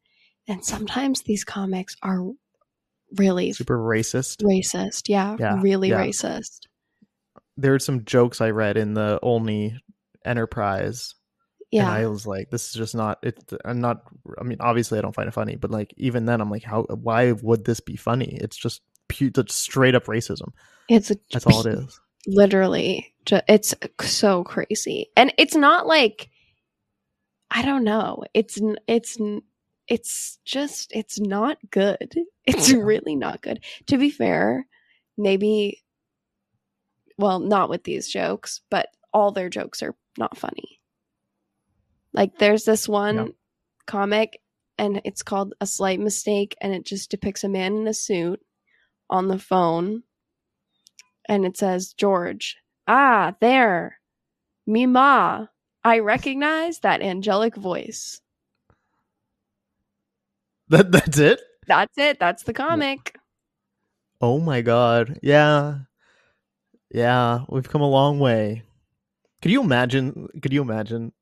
And 0.46 0.64
sometimes 0.64 1.22
these 1.22 1.44
comics 1.44 1.96
are 2.02 2.22
really 3.16 3.52
super 3.52 3.78
racist. 3.78 4.42
racist. 4.42 5.08
Yeah, 5.08 5.36
Yeah, 5.38 5.60
really 5.62 5.90
yeah. 5.90 6.04
racist. 6.04 6.66
There 7.56 7.74
are 7.74 7.78
some 7.78 8.04
jokes 8.04 8.40
I 8.40 8.50
read 8.50 8.76
in 8.76 8.94
the 8.94 9.18
Olney 9.22 9.78
Enterprise 10.24 11.14
Yeah. 11.70 11.82
And 11.88 11.90
I 11.90 12.06
was 12.06 12.26
like, 12.26 12.50
this 12.50 12.68
is 12.68 12.72
just 12.74 12.94
not. 12.94 13.18
It. 13.22 13.42
I'm 13.64 13.80
not. 13.80 14.02
I 14.40 14.44
mean, 14.44 14.58
obviously, 14.60 14.98
I 14.98 15.02
don't 15.02 15.14
find 15.14 15.28
it 15.28 15.34
funny, 15.34 15.56
but 15.56 15.70
like, 15.70 15.92
even 15.96 16.24
then, 16.26 16.40
I'm 16.40 16.50
like, 16.50 16.62
how? 16.62 16.82
Why 16.84 17.32
would 17.32 17.64
this 17.64 17.80
be 17.80 17.96
funny? 17.96 18.38
It's 18.40 18.56
just 18.56 18.82
pu- 19.08 19.30
just 19.30 19.50
straight 19.50 19.94
up 19.96 20.04
racism. 20.06 20.52
it's 20.88 21.10
a, 21.10 21.16
That's 21.32 21.46
all 21.46 21.66
it 21.66 21.74
is. 21.74 22.00
literally 22.26 23.12
ju- 23.26 23.40
it's 23.48 23.74
so 24.02 24.44
crazy 24.44 25.10
and 25.16 25.32
it's 25.36 25.54
not 25.54 25.86
like 25.86 26.30
i 27.50 27.60
don't 27.62 27.84
know 27.84 28.24
it's 28.32 28.58
it's 28.88 29.18
it's 29.88 30.38
just 30.46 30.90
it's 30.94 31.20
not 31.20 31.58
good 31.70 32.14
it's 32.46 32.70
Yeah. 32.70 32.78
really 32.78 33.14
not 33.16 33.42
good 33.42 33.62
to 33.88 33.98
be 33.98 34.08
fair 34.10 34.66
maybe 35.18 35.82
well 37.18 37.40
not 37.40 37.68
with 37.68 37.84
these 37.84 38.08
jokes 38.08 38.60
but 38.70 38.88
all 39.14 39.30
their 39.32 39.48
jokes 39.48 39.82
are 39.82 39.94
not 40.18 40.36
funny 40.36 40.80
like 42.12 42.36
there's 42.38 42.64
this 42.64 42.86
one 42.88 43.16
Yeah. 43.16 43.26
comic 43.86 44.40
and 44.76 45.00
it's 45.04 45.22
called 45.22 45.54
a 45.60 45.66
slight 45.66 46.00
mistake 46.00 46.54
and 46.60 46.72
it 46.74 46.84
just 46.84 47.10
depicts 47.10 47.44
a 47.44 47.48
man 47.48 47.76
in 47.76 47.86
a 47.88 47.94
suit 47.94 48.40
on 49.08 49.28
the 49.28 49.38
phone 49.38 50.02
and 51.28 51.46
it 51.46 51.56
says 51.56 51.94
George. 51.94 52.58
Ah, 52.86 53.34
there. 53.40 53.98
Mima. 54.66 55.50
I 55.82 56.00
recognize 56.00 56.80
that 56.80 57.00
angelic 57.02 57.56
voice. 57.56 58.20
That 60.68 60.90
that's 60.92 61.18
it. 61.18 61.40
That's 61.66 61.96
it. 61.98 62.18
That's 62.18 62.42
the 62.42 62.52
comic. 62.52 63.16
Oh 64.20 64.38
my 64.38 64.60
god. 64.62 65.18
Yeah. 65.22 65.78
Yeah, 66.90 67.44
we've 67.48 67.68
come 67.68 67.80
a 67.82 67.88
long 67.88 68.18
way. 68.18 68.62
Could 69.44 69.52
you 69.52 69.60
imagine 69.60 70.26
could 70.40 70.54
you 70.54 70.62
imagine 70.62 71.12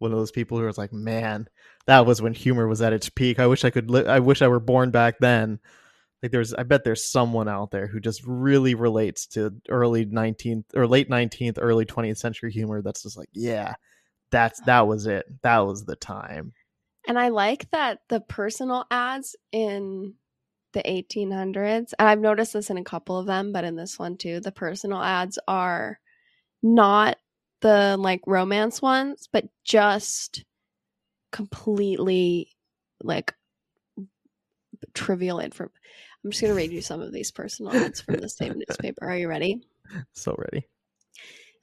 one 0.00 0.10
of 0.10 0.18
those 0.18 0.32
people 0.32 0.58
who 0.58 0.64
was 0.64 0.76
like, 0.76 0.92
"Man, 0.92 1.48
that 1.86 2.04
was 2.04 2.20
when 2.20 2.34
humor 2.34 2.66
was 2.66 2.82
at 2.82 2.92
its 2.92 3.08
peak. 3.08 3.38
I 3.38 3.46
wish 3.46 3.64
I 3.64 3.70
could 3.70 3.88
li- 3.88 4.08
I 4.08 4.18
wish 4.18 4.42
I 4.42 4.48
were 4.48 4.58
born 4.58 4.90
back 4.90 5.20
then." 5.20 5.60
Like 6.20 6.32
there's 6.32 6.52
I 6.52 6.64
bet 6.64 6.82
there's 6.82 7.08
someone 7.08 7.46
out 7.46 7.70
there 7.70 7.86
who 7.86 8.00
just 8.00 8.24
really 8.26 8.74
relates 8.74 9.24
to 9.28 9.54
early 9.68 10.04
19th 10.04 10.64
or 10.74 10.88
late 10.88 11.08
19th, 11.08 11.58
early 11.60 11.84
20th 11.84 12.18
century 12.18 12.50
humor 12.50 12.82
that's 12.82 13.04
just 13.04 13.16
like, 13.16 13.28
"Yeah, 13.32 13.74
that's 14.32 14.60
that 14.62 14.88
was 14.88 15.06
it. 15.06 15.26
That 15.42 15.60
was 15.60 15.84
the 15.84 15.94
time." 15.94 16.52
And 17.06 17.20
I 17.20 17.28
like 17.28 17.70
that 17.70 18.00
the 18.08 18.20
personal 18.20 18.84
ads 18.90 19.36
in 19.52 20.14
the 20.72 20.82
1800s, 20.82 21.94
and 21.96 22.08
I've 22.08 22.18
noticed 22.18 22.54
this 22.54 22.68
in 22.68 22.78
a 22.78 22.82
couple 22.82 23.16
of 23.16 23.26
them, 23.26 23.52
but 23.52 23.62
in 23.62 23.76
this 23.76 23.96
one 23.96 24.16
too, 24.16 24.40
the 24.40 24.50
personal 24.50 25.00
ads 25.00 25.38
are 25.46 26.00
not 26.64 27.16
the 27.60 27.96
like 27.98 28.22
romance 28.26 28.80
ones, 28.82 29.28
but 29.32 29.44
just 29.64 30.44
completely 31.32 32.50
like 33.02 33.34
trivial 34.94 35.38
info. 35.38 35.70
I'm 36.24 36.30
just 36.30 36.42
going 36.42 36.50
to 36.52 36.56
read 36.56 36.72
you 36.72 36.82
some 36.82 37.00
of 37.00 37.12
these 37.12 37.30
personal 37.30 37.74
ads 37.74 38.00
from 38.00 38.16
the 38.16 38.28
same 38.28 38.54
newspaper. 38.68 39.08
Are 39.08 39.16
you 39.16 39.28
ready? 39.28 39.62
So 40.12 40.34
ready. 40.36 40.66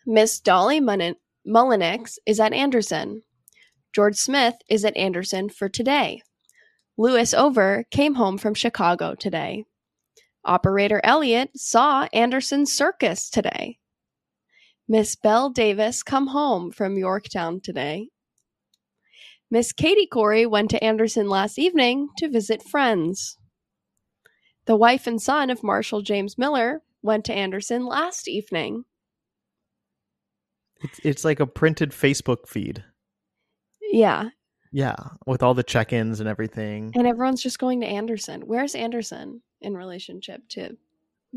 Miss 0.06 0.40
Dolly 0.40 0.80
Mullen- 0.80 1.16
Mullenix 1.48 2.18
is 2.26 2.40
at 2.40 2.54
Anderson. 2.54 3.24
George 3.94 4.16
Smith 4.16 4.56
is 4.70 4.84
at 4.86 4.98
Anderson 4.98 5.50
for 5.50 5.70
today. 5.70 6.22
Louis 6.98 7.34
Over 7.34 7.86
came 7.92 8.16
home 8.16 8.38
from 8.38 8.54
Chicago 8.54 9.16
today. 9.16 9.66
Operator 10.44 11.02
Elliot 11.04 11.52
saw 11.56 12.08
Anderson 12.14 12.66
Circus 12.66 13.30
today. 13.30 13.78
Miss 14.88 15.16
Belle 15.16 15.50
Davis 15.50 16.04
come 16.04 16.28
home 16.28 16.72
from 16.72 16.98
Yorktown 16.98 17.60
today. 17.62 18.10
Miss 19.50 19.72
Katie 19.72 20.08
Corey 20.08 20.46
went 20.46 20.70
to 20.72 20.84
Anderson 20.84 21.30
last 21.30 21.58
evening 21.58 22.10
to 22.18 22.30
visit 22.30 22.64
friends. 22.64 23.38
The 24.66 24.76
wife 24.76 25.08
and 25.08 25.22
son 25.22 25.50
of 25.50 25.64
Marshall 25.64 26.02
James 26.02 26.38
Miller 26.38 26.82
went 27.02 27.26
to 27.26 27.34
Anderson 27.34 27.86
last 27.86 28.28
evening. 28.28 28.84
It's 30.82 31.00
it's 31.04 31.26
like 31.26 31.40
a 31.40 31.48
printed 31.48 31.92
Facebook 31.92 32.48
feed. 32.48 32.84
Yeah, 33.90 34.30
Yeah, 34.74 34.96
with 35.26 35.42
all 35.42 35.54
the 35.54 35.64
check-ins 35.64 36.20
and 36.20 36.28
everything. 36.28 36.92
and 36.94 37.08
everyone's 37.08 37.42
just 37.42 37.58
going 37.58 37.80
to 37.82 37.88
Anderson. 37.88 38.42
Where's 38.42 38.76
Anderson 38.76 39.42
in 39.62 39.76
relationship 39.76 40.42
to 40.50 40.76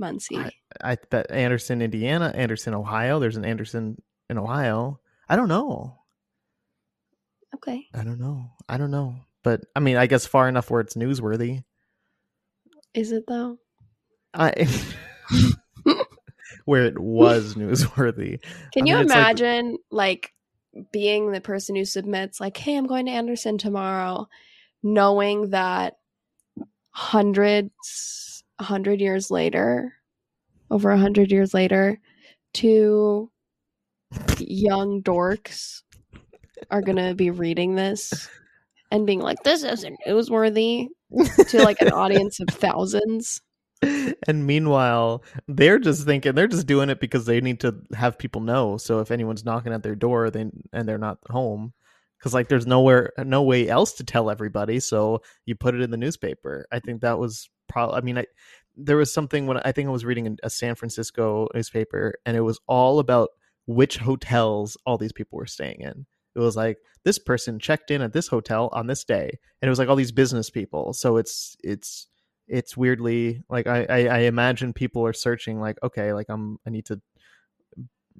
Muncie? 0.01 0.37
I- 0.39 0.51
I 0.83 0.97
bet 1.11 1.31
Anderson, 1.31 1.83
Indiana, 1.83 2.33
Anderson, 2.35 2.75
Ohio. 2.75 3.19
There's 3.21 3.37
an 3.37 3.45
Anderson 3.45 4.01
in 4.29 4.39
Ohio. 4.39 4.99
I 5.29 5.37
don't 5.37 5.49
know. 5.49 5.99
okay, 7.55 7.87
I 7.95 8.03
don't 8.05 8.19
know. 8.19 8.47
I 8.69 8.79
don't 8.79 8.91
know. 8.91 9.17
But 9.43 9.61
I 9.77 9.81
mean, 9.81 9.97
I 9.97 10.07
guess 10.07 10.27
far 10.27 10.49
enough 10.49 10.71
where 10.71 10.81
it's 10.81 10.95
newsworthy. 10.95 11.63
is 12.95 13.13
it 13.13 13.25
though? 13.29 13.59
I 14.35 14.53
where 16.65 16.85
it 16.87 16.99
was 16.99 17.55
newsworthy. 17.55 18.41
Can 18.73 18.85
I 18.85 18.87
you 18.87 18.95
mean, 18.95 19.03
it's 19.05 19.11
like- 19.11 19.19
imagine 19.19 19.79
like, 19.91 20.33
being 20.93 21.33
the 21.33 21.41
person 21.41 21.74
who 21.74 21.85
submits 21.85 22.41
like, 22.41 22.57
"Hey, 22.57 22.77
I'm 22.77 22.87
going 22.87 23.07
to 23.07 23.12
Anderson 23.12 23.59
tomorrow," 23.59 24.29
knowing 24.85 25.51
that 25.51 25.99
hundreds, 26.91 28.45
a 28.59 28.64
hundred 28.64 29.01
years 29.01 29.31
later, 29.31 29.95
over 30.71 30.91
a 30.91 30.99
hundred 30.99 31.31
years 31.31 31.55
later, 31.55 31.99
two 32.55 33.31
young 34.39 35.03
dorks 35.03 35.83
are 36.71 36.83
gonna 36.83 37.14
be 37.14 37.31
reading 37.31 37.75
this 37.75 38.29
and 38.91 39.07
being 39.07 39.21
like, 39.21 39.43
"This 39.45 39.62
isn't 39.62 39.99
newsworthy," 40.07 40.89
to 41.49 41.62
like 41.62 41.81
an 41.81 41.93
audience 41.93 42.41
of 42.41 42.49
thousands. 42.49 43.41
and 43.83 44.47
meanwhile, 44.47 45.25
they're 45.49 45.79
just 45.79 46.05
thinking 46.05 46.35
they're 46.35 46.47
just 46.47 46.66
doing 46.66 46.91
it 46.91 47.01
because 47.01 47.25
they 47.25 47.41
need 47.41 47.61
to 47.61 47.75
have 47.95 48.18
people 48.18 48.41
know. 48.43 48.77
So 48.77 49.01
if 49.01 49.11
anyone's 49.11 49.45
knocking 49.45 49.73
at 49.73 49.83
their 49.83 49.95
door, 49.95 50.31
then 50.31 50.53
and 50.73 50.89
they're 50.89 50.99
not 50.99 51.18
home, 51.31 51.73
because 52.18 52.35
like 52.35 52.49
there's 52.49 52.66
nowhere, 52.66 53.12
no 53.18 53.43
way 53.43 53.68
else 53.68 53.95
to 53.95 54.05
tell 54.05 54.29
everybody. 54.31 54.81
So 54.81 55.23
you 55.47 55.55
put 55.55 55.75
it 55.75 55.81
in 55.81 55.91
the 55.91 55.97
newspaper. 55.97 56.66
I 56.71 56.81
think 56.81 57.01
that 57.01 57.18
was 57.18 57.49
probably. 57.68 57.97
I 57.97 58.01
mean, 58.03 58.18
I 58.18 58.27
there 58.77 58.97
was 58.97 59.12
something 59.12 59.47
when 59.47 59.59
I 59.59 59.73
think 59.73 59.89
I 59.89 59.93
was 59.93 60.05
reading 60.05 60.39
a 60.43 60.51
San 60.51 60.75
Francisco 60.75 61.49
newspaper, 61.55 62.14
and 62.25 62.37
it 62.37 62.41
was 62.41 62.61
all 62.66 62.99
about 62.99 63.31
which 63.66 63.99
hotels 63.99 64.77
all 64.87 64.99
these 64.99 65.12
people 65.12 65.39
were 65.39 65.47
staying 65.47 65.81
in. 65.81 66.07
It 66.35 66.41
was 66.41 66.57
like 66.57 66.79
this 67.05 67.18
person 67.18 67.59
checked 67.59 67.91
in 67.91 68.03
at 68.03 68.12
this 68.12 68.29
hotel 68.29 68.68
on 68.73 68.87
this 68.87 69.05
day, 69.05 69.31
and 69.61 69.68
it 69.68 69.71
was 69.71 69.79
like 69.79 69.89
all 69.89 69.97
these 69.97 70.12
business 70.12 70.51
people. 70.51 70.93
So 70.93 71.16
it's 71.16 71.57
it's 71.62 72.07
it's 72.47 72.77
weirdly 72.77 73.43
like 73.49 73.66
I, 73.66 73.87
I 73.89 73.99
I 74.07 74.18
imagine 74.21 74.73
people 74.73 75.05
are 75.07 75.12
searching 75.12 75.61
like 75.61 75.79
okay 75.83 76.12
like 76.12 76.27
I'm 76.29 76.59
I 76.66 76.71
need 76.71 76.87
to 76.87 77.01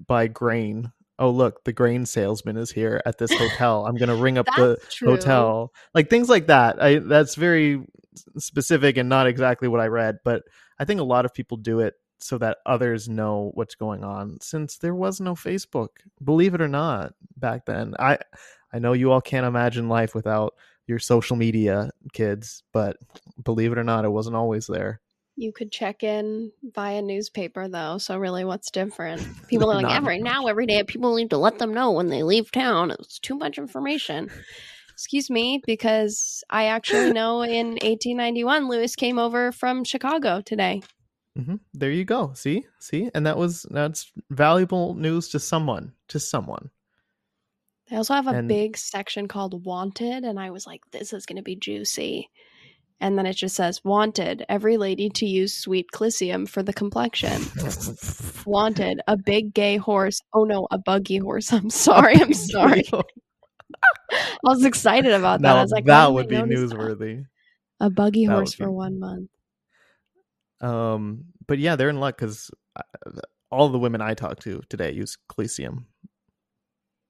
buy 0.07 0.29
grain 0.29 0.93
oh 1.21 1.31
look, 1.31 1.63
the 1.65 1.73
grain 1.73 2.07
salesman 2.07 2.57
is 2.57 2.73
here 2.73 3.01
at 3.07 3.19
this 3.19 3.33
hotel. 3.39 3.87
I'm 3.87 3.97
gonna 3.97 4.17
ring 4.17 4.39
up 4.39 4.47
the 4.47 4.79
true. 4.91 5.11
hotel. 5.11 5.71
Like 5.95 6.11
things 6.11 6.29
like 6.29 6.49
that. 6.49 6.83
I 6.83 6.99
that's 6.99 7.37
very 7.37 7.85
specific 8.39 8.97
and 8.97 9.09
not 9.09 9.27
exactly 9.27 9.69
what 9.69 9.81
I 9.81 9.87
read, 9.87 10.19
but 10.25 10.43
I 10.79 10.85
think 10.85 11.01
a 11.01 11.05
lot 11.05 11.25
of 11.25 11.35
people 11.35 11.57
do 11.57 11.81
it 11.81 11.95
so 12.19 12.39
that 12.39 12.59
others 12.67 13.09
know 13.09 13.51
what's 13.55 13.75
going 13.75 14.05
on 14.05 14.39
since 14.41 14.79
there 14.79 14.95
was 14.95 15.21
no 15.21 15.35
Facebook. 15.35 15.89
Believe 16.23 16.55
it 16.55 16.61
or 16.61 16.69
not, 16.69 17.15
back 17.37 17.67
then. 17.67 17.95
I 17.99 18.19
I 18.73 18.79
know 18.79 18.93
you 18.93 19.11
all 19.11 19.21
can't 19.21 19.47
imagine 19.47 19.89
life 19.89 20.15
without 20.15 20.55
your 20.87 20.99
social 20.99 21.37
media 21.37 21.91
kids, 22.13 22.63
but 22.73 22.99
believe 23.43 23.73
it 23.73 23.79
or 23.79 23.85
not, 23.85 24.05
it 24.05 24.11
wasn't 24.11 24.37
always 24.37 24.67
there. 24.67 25.01
You 25.37 25.53
could 25.53 25.73
check 25.73 26.03
in 26.03 26.53
via 26.63 27.01
newspaper 27.01 27.69
though, 27.69 27.99
so 27.99 28.19
really 28.19 28.45
what's 28.45 28.71
different? 28.71 29.27
People 29.49 29.71
are 29.71 29.81
like 29.81 29.97
every 29.97 30.19
now 30.19 30.47
every 30.47 30.67
day 30.67 30.83
people 30.83 31.15
need 31.15 31.31
to 31.31 31.39
let 31.39 31.59
them 31.59 31.73
know 31.73 31.93
when 31.93 32.09
they 32.09 32.23
leave 32.23 32.53
town. 32.53 32.91
It's 32.91 33.19
too 33.19 33.37
much 33.37 33.57
information. 33.57 34.31
Excuse 35.01 35.31
me, 35.31 35.63
because 35.67 36.45
I 36.51 36.67
actually 36.67 37.13
know 37.19 37.41
in 37.43 37.71
1891 37.71 38.69
Lewis 38.69 38.95
came 38.97 39.19
over 39.19 39.51
from 39.51 39.83
Chicago 39.85 40.43
today. 40.43 40.83
hmm 41.35 41.57
There 41.73 41.91
you 41.91 42.05
go. 42.05 42.33
See, 42.35 42.67
see, 42.81 43.11
and 43.15 43.25
that 43.27 43.39
was 43.39 43.65
that's 43.71 44.13
valuable 44.29 44.93
news 44.95 45.31
to 45.31 45.39
someone, 45.41 45.93
to 46.09 46.21
someone. 46.21 46.69
They 47.89 47.97
also 47.97 48.13
have 48.15 48.27
a 48.29 48.31
And- 48.39 48.47
big 48.49 48.77
section 48.77 49.27
called 49.27 49.65
Wanted, 49.65 50.25
and 50.25 50.39
I 50.39 50.51
was 50.51 50.67
like, 50.67 50.83
this 50.93 51.13
is 51.15 51.25
going 51.27 51.39
to 51.39 51.43
be 51.43 51.57
juicy. 51.57 52.29
And 53.01 53.17
then 53.17 53.25
it 53.25 53.33
just 53.33 53.57
says, 53.57 53.81
Wanted, 53.83 54.45
every 54.51 54.77
lady 54.77 55.09
to 55.09 55.25
use 55.27 55.55
sweet 55.55 55.87
clisium 55.95 56.47
for 56.47 56.63
the 56.63 56.75
complexion. 56.75 57.41
Wanted, 58.47 59.01
a 59.09 59.17
big 59.17 59.55
gay 59.55 59.79
horse. 59.79 60.21
Oh 60.35 60.45
no, 60.45 60.69
a 60.71 60.77
buggy 60.79 61.17
horse. 61.17 61.53
I'm 61.55 61.71
sorry. 61.71 62.17
I'm 62.21 62.35
sorry. 62.35 62.83
I 64.47 64.49
was 64.51 64.65
excited 64.65 65.13
about 65.13 65.41
that. 65.41 65.49
now 65.49 65.57
I 65.57 65.63
was 65.63 65.71
like, 65.71 65.85
that 65.87 66.13
would 66.13 66.29
be 66.29 66.37
that? 66.37 66.45
newsworthy. 66.47 67.25
A 67.81 67.91
buggy 67.91 68.27
That 68.27 68.33
horse 68.35 68.51
would 68.59 68.59
be- 68.59 68.65
for 68.65 68.71
one 68.71 68.99
month. 68.99 69.31
Um, 70.61 71.25
but 71.47 71.59
yeah, 71.59 71.77
they're 71.77 71.89
in 71.89 72.01
luck 72.01 72.17
because 72.19 72.51
all 73.51 73.69
the 73.71 73.79
women 73.79 74.01
I 74.01 74.15
talked 74.15 74.43
to 74.43 74.61
today 74.69 74.93
use 74.93 75.17
Clesium. 75.31 75.85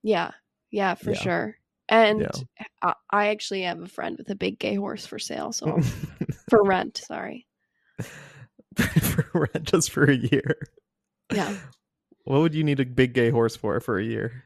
Yeah. 0.02 0.30
Yeah, 0.70 0.94
for 0.94 1.10
Yeah. 1.12 1.18
sure. 1.20 1.56
And 1.88 2.20
Yeah. 2.20 2.30
I, 2.82 2.94
I 3.10 3.26
actually 3.28 3.62
have 3.62 3.80
a 3.80 3.88
friend 3.88 4.16
with 4.16 4.30
a 4.30 4.36
big 4.36 4.58
gay 4.60 4.76
horse 4.76 5.04
for 5.04 5.18
sale. 5.18 5.52
So 5.52 5.80
for 6.48 6.62
rent, 6.62 6.98
sorry. 7.04 7.46
for 8.76 9.26
rent 9.34 9.64
just 9.64 9.90
for 9.90 10.04
a 10.04 10.14
year. 10.16 10.58
Yeah. 11.32 11.56
What 12.24 12.40
would 12.40 12.54
you 12.54 12.62
need 12.64 12.78
a 12.80 12.84
big 12.84 13.12
gay 13.14 13.30
horse 13.30 13.56
for 13.56 13.80
for 13.80 13.98
a 13.98 14.04
year? 14.04 14.44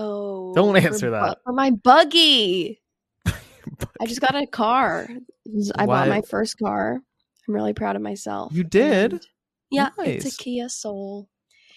Oh, 0.00 0.54
Don't 0.54 0.76
answer 0.76 1.10
that. 1.10 1.38
For 1.44 1.52
my 1.52 1.70
buggy. 1.84 2.80
I 3.26 4.06
just 4.06 4.20
got 4.20 4.34
a 4.34 4.46
car. 4.46 5.08
I 5.76 5.86
bought 5.86 6.08
my 6.08 6.22
first 6.22 6.58
car. 6.58 7.00
I'm 7.48 7.54
really 7.54 7.74
proud 7.74 7.96
of 7.96 8.02
myself. 8.02 8.52
You 8.52 8.64
did? 8.64 9.12
And- 9.14 9.26
yeah, 9.70 9.90
it's 9.98 10.34
a 10.34 10.42
Kia 10.42 10.68
Soul. 10.68 11.28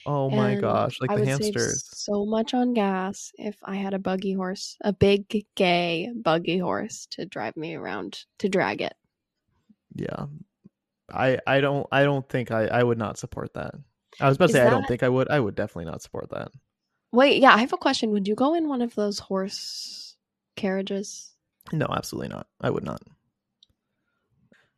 Oh 0.05 0.29
my 0.29 0.51
and 0.51 0.61
gosh, 0.61 0.99
like 0.99 1.11
I 1.11 1.17
the 1.17 1.25
hamsters. 1.25 1.87
so 1.93 2.25
much 2.25 2.53
on 2.53 2.73
gas 2.73 3.31
if 3.37 3.55
I 3.63 3.75
had 3.75 3.93
a 3.93 3.99
buggy 3.99 4.33
horse, 4.33 4.77
a 4.81 4.93
big 4.93 5.45
gay 5.55 6.09
buggy 6.15 6.57
horse 6.57 7.07
to 7.11 7.25
drive 7.25 7.55
me 7.55 7.75
around 7.75 8.23
to 8.39 8.49
drag 8.49 8.81
it. 8.81 8.93
Yeah. 9.95 10.25
I 11.13 11.37
I 11.45 11.59
don't 11.61 11.85
I 11.91 12.03
don't 12.03 12.27
think 12.29 12.49
I 12.51 12.65
I 12.67 12.81
would 12.81 12.97
not 12.97 13.17
support 13.19 13.53
that. 13.53 13.75
I 14.19 14.27
was 14.27 14.37
about 14.37 14.47
to 14.47 14.49
Is 14.51 14.55
say 14.55 14.65
I 14.65 14.69
don't 14.69 14.87
think 14.87 15.03
I 15.03 15.09
would. 15.09 15.29
I 15.29 15.39
would 15.39 15.55
definitely 15.55 15.91
not 15.91 16.01
support 16.01 16.29
that. 16.31 16.51
Wait, 17.11 17.41
yeah, 17.41 17.53
I 17.53 17.59
have 17.59 17.73
a 17.73 17.77
question. 17.77 18.11
Would 18.11 18.27
you 18.27 18.35
go 18.35 18.53
in 18.53 18.67
one 18.69 18.81
of 18.81 18.95
those 18.95 19.19
horse 19.19 20.15
carriages? 20.55 21.31
No, 21.71 21.87
absolutely 21.89 22.29
not. 22.29 22.47
I 22.61 22.69
would 22.69 22.83
not. 22.83 23.01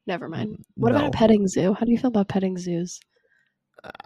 Never 0.06 0.28
mind. 0.28 0.66
What 0.76 0.92
about 0.92 1.08
a 1.08 1.12
petting 1.12 1.48
zoo? 1.48 1.74
How 1.74 1.86
do 1.86 1.92
you 1.92 1.98
feel 1.98 2.10
about 2.10 2.28
petting 2.28 2.58
zoos? 2.58 3.00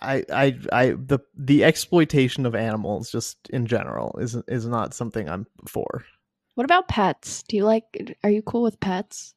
I, 0.01 0.23
I, 0.31 0.57
I, 0.71 0.89
the 0.91 1.19
the 1.35 1.63
exploitation 1.63 2.45
of 2.45 2.55
animals 2.55 3.11
just 3.11 3.37
in 3.49 3.67
general 3.67 4.17
is 4.19 4.35
is 4.47 4.65
not 4.65 4.93
something 4.93 5.29
I'm 5.29 5.45
for. 5.67 6.03
What 6.55 6.65
about 6.65 6.87
pets? 6.87 7.43
Do 7.43 7.55
you 7.55 7.65
like 7.65 8.17
are 8.23 8.29
you 8.29 8.41
cool 8.41 8.63
with 8.63 8.79
pets? 8.79 9.35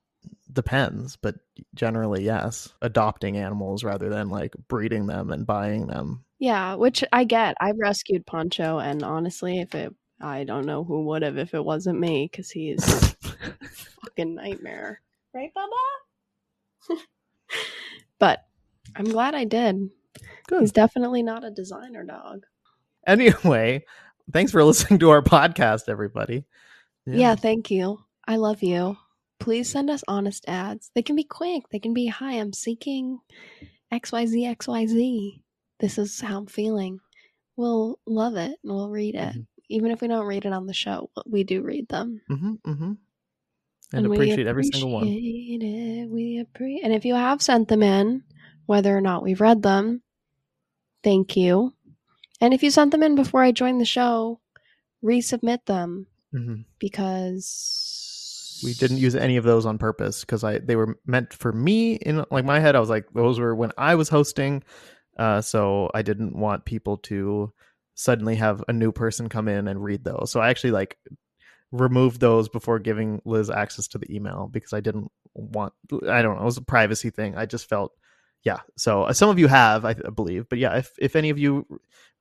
Depends, 0.53 1.16
but 1.16 1.36
generally 1.74 2.24
yes. 2.24 2.72
Adopting 2.82 3.36
animals 3.36 3.84
rather 3.84 4.09
than 4.09 4.28
like 4.28 4.55
breeding 4.68 5.07
them 5.07 5.30
and 5.30 5.47
buying 5.47 5.86
them. 5.86 6.24
Yeah, 6.41 6.74
which 6.74 7.05
I 7.12 7.24
get. 7.24 7.57
I've 7.61 7.78
rescued 7.78 8.26
Poncho 8.26 8.78
and 8.78 9.03
honestly, 9.03 9.61
if 9.61 9.74
it 9.74 9.95
I 10.22 10.45
don't 10.45 10.66
know 10.66 10.84
who 10.84 11.05
would 11.05 11.22
have 11.22 11.38
if 11.38 11.55
it 11.55 11.64
wasn't 11.64 12.01
me 12.01 12.28
cuz 12.28 12.51
he's 12.51 12.82
a 12.82 13.14
fucking 14.03 14.34
nightmare. 14.34 15.03
Right, 15.34 15.53
Bubba? 15.55 16.97
but 18.18 18.41
I'm 18.97 19.05
glad 19.05 19.34
I 19.34 19.45
did. 19.45 19.91
Good. 20.49 20.61
He's 20.61 20.72
definitely 20.72 21.22
not 21.22 21.45
a 21.45 21.51
designer 21.51 22.05
dog. 22.05 22.45
Anyway, 23.07 23.84
thanks 24.32 24.51
for 24.51 24.64
listening 24.70 24.99
to 25.01 25.11
our 25.11 25.22
podcast, 25.22 25.88
everybody. 25.88 26.45
Yeah. 27.07 27.34
thank 27.34 27.70
you. 27.70 27.99
I 28.26 28.36
love 28.36 28.62
you. 28.62 28.97
Please 29.38 29.70
send 29.70 29.91
us 29.91 30.05
honest 30.09 30.45
ads. 30.49 30.91
They 30.95 31.03
can 31.03 31.16
be 31.16 31.24
quick. 31.24 31.68
They 31.70 31.78
can 31.78 31.95
be, 31.95 32.07
hi, 32.07 32.32
I'm 32.34 32.53
seeking 32.53 33.20
XYZ, 33.93 34.57
XYZ. 34.57 35.43
This 35.81 35.99
is 35.99 36.20
how 36.20 36.39
I'm 36.39 36.47
feeling. 36.47 37.01
We'll 37.57 37.99
love 38.07 38.37
it 38.37 38.59
and 38.62 38.74
we'll 38.74 38.91
read 38.91 39.14
it. 39.14 39.35
Mhm. 39.35 39.47
Even 39.68 39.91
if 39.91 40.01
we 40.01 40.09
don't 40.09 40.26
read 40.26 40.45
it 40.45 40.53
on 40.53 40.66
the 40.66 40.74
show, 40.74 41.11
we 41.26 41.45
do 41.45 41.62
read 41.62 41.89
them. 41.89 42.20
Mm-hmm, 42.31 42.55
mm-hmm. 42.70 42.93
And, 43.93 44.09
we 44.09 44.16
appreciate 44.16 44.47
every 44.47 44.64
single 44.64 44.91
one. 44.91 45.09
it. 45.09 46.09
We 46.09 46.39
appreciate 46.39 46.85
And 46.85 46.93
if 46.93 47.05
you 47.05 47.14
have 47.14 47.43
sent 47.43 47.68
them 47.68 47.83
in, 47.83 48.22
whether 48.66 48.97
or 48.97 49.01
not 49.01 49.22
we've 49.22 49.41
read 49.41 49.62
them, 49.62 50.03
thank 51.03 51.37
you. 51.37 51.74
And 52.41 52.55
if 52.55 52.62
you 52.62 52.70
sent 52.70 52.93
them 52.93 53.03
in 53.03 53.14
before 53.16 53.43
I 53.43 53.53
joined 53.53 53.81
the 53.81 53.85
show, 53.85 54.41
resubmit 55.03 55.64
them 55.66 56.07
hmm 56.33 56.61
because 56.78 58.61
We 58.62 58.74
didn't 58.74 58.99
use 58.99 59.16
any 59.16 59.37
of 59.37 59.45
those 59.45 59.66
on 59.66 59.78
purpose 59.78 60.20
because 60.20 60.45
I 60.45 60.59
they 60.59 60.76
were 60.76 60.99
meant 61.07 61.33
for 61.33 61.53
me 61.53 61.95
in 61.95 62.24
like 62.31 62.45
my 62.45 62.61
head. 62.61 62.76
I 62.76 62.81
was 62.81 62.91
like 62.91 63.07
those 63.14 63.41
were 63.41 63.55
when 63.55 63.72
I 63.78 63.95
was 63.95 64.09
hosting, 64.09 64.62
uh, 65.21 65.43
so 65.43 65.91
I 65.93 66.01
didn't 66.01 66.35
want 66.35 66.64
people 66.64 66.97
to 66.97 67.53
suddenly 67.95 68.37
have 68.37 68.64
a 68.66 68.73
new 68.73 68.91
person 68.91 69.29
come 69.29 69.49
in 69.49 69.68
and 69.68 69.85
read 69.85 70.03
those. 70.03 70.31
So 70.31 70.41
I 70.41 70.49
actually 70.49 70.71
like 70.71 70.97
removed 71.71 72.21
those 72.21 72.49
before 72.49 72.79
giving 72.79 73.21
Liz 73.27 73.51
access 73.51 73.87
to 73.89 73.99
the 73.99 74.12
email 74.12 74.49
because 74.51 74.73
I 74.73 74.81
didn't 74.81 75.12
want. 75.35 75.75
I 76.09 76.23
don't 76.23 76.37
know. 76.37 76.43
It 76.43 76.47
was 76.47 76.57
a 76.57 76.62
privacy 76.62 77.11
thing. 77.11 77.37
I 77.37 77.45
just 77.47 77.68
felt. 77.68 77.93
Yeah, 78.43 78.61
so 78.79 79.03
uh, 79.03 79.12
some 79.12 79.29
of 79.29 79.39
you 79.39 79.49
have, 79.49 79.85
I, 79.85 79.93
th- 79.93 80.14
believe, 80.14 80.49
but 80.49 80.59
yeah, 80.59 80.79
if 80.79 80.93
if 80.99 81.14
any 81.14 81.29
of 81.29 81.39
you 81.39 81.66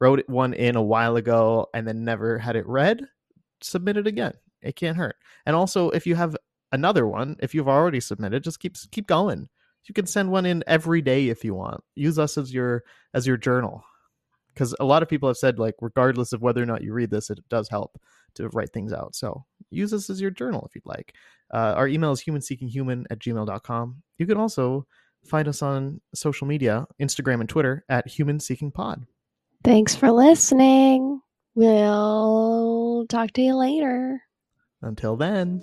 wrote 0.02 0.22
one 0.28 0.54
in 0.54 0.76
a 0.76 0.84
while 0.84 1.16
ago 1.16 1.68
and 1.74 1.88
then 1.88 2.04
never 2.04 2.38
had 2.38 2.58
it 2.58 2.68
read, 2.68 3.08
submit 3.62 3.96
it 3.96 4.06
again. 4.06 4.34
It 4.62 4.76
can't 4.76 4.98
hurt. 4.98 5.16
And 5.46 5.56
also, 5.56 5.90
if 5.92 6.06
you 6.06 6.16
have 6.16 6.36
another 6.74 7.08
one, 7.08 7.38
if 7.40 7.56
you've 7.56 7.70
already 7.70 8.02
submitted, 8.02 8.44
just 8.44 8.60
keep 8.60 8.76
keep 8.92 9.08
going. 9.08 9.48
You 9.86 9.94
can 9.94 10.06
send 10.06 10.32
one 10.32 10.46
in 10.46 10.64
every 10.68 11.02
day 11.02 11.30
if 11.30 11.44
you 11.44 11.56
want. 11.56 11.84
Use 11.96 12.20
us 12.20 12.38
as 12.38 12.54
your 12.54 12.84
as 13.14 13.26
your 13.26 13.38
journal, 13.38 13.84
because 14.54 14.76
a 14.80 14.86
lot 14.86 15.04
of 15.04 15.10
people 15.10 15.30
have 15.30 15.38
said 15.38 15.58
like, 15.60 15.76
regardless 15.82 16.34
of 16.34 16.42
whether 16.42 16.62
or 16.62 16.66
not 16.66 16.84
you 16.84 16.94
read 16.94 17.10
this, 17.10 17.30
it 17.30 17.40
does 17.50 17.70
help 17.70 18.00
to 18.36 18.50
write 18.50 18.72
things 18.72 18.94
out. 18.94 19.16
So 19.16 19.46
use 19.72 19.92
this 19.92 20.10
as 20.10 20.22
your 20.22 20.32
journal 20.32 20.66
if 20.68 20.76
you'd 20.76 20.86
like. 20.86 21.16
Uh, 21.52 21.74
our 21.76 21.88
email 21.88 22.12
is 22.12 22.24
humanseekinghuman 22.24 23.06
at 23.10 23.20
gmail.com. 23.20 24.04
You 24.18 24.26
can 24.28 24.38
also 24.38 24.86
find 25.26 25.48
us 25.48 25.62
on 25.62 26.02
social 26.14 26.48
media, 26.48 26.86
Instagram 27.02 27.40
and 27.42 27.50
Twitter 27.50 27.84
at 27.90 28.08
Human 28.08 28.40
Seeking 28.40 28.72
Pod. 28.72 29.06
Thanks 29.64 29.96
for 29.96 30.12
listening. 30.12 31.22
We'll 31.56 33.06
talk 33.10 33.32
to 33.34 33.42
you 33.42 33.56
later. 33.56 34.22
Until 34.82 35.18
then. 35.18 35.62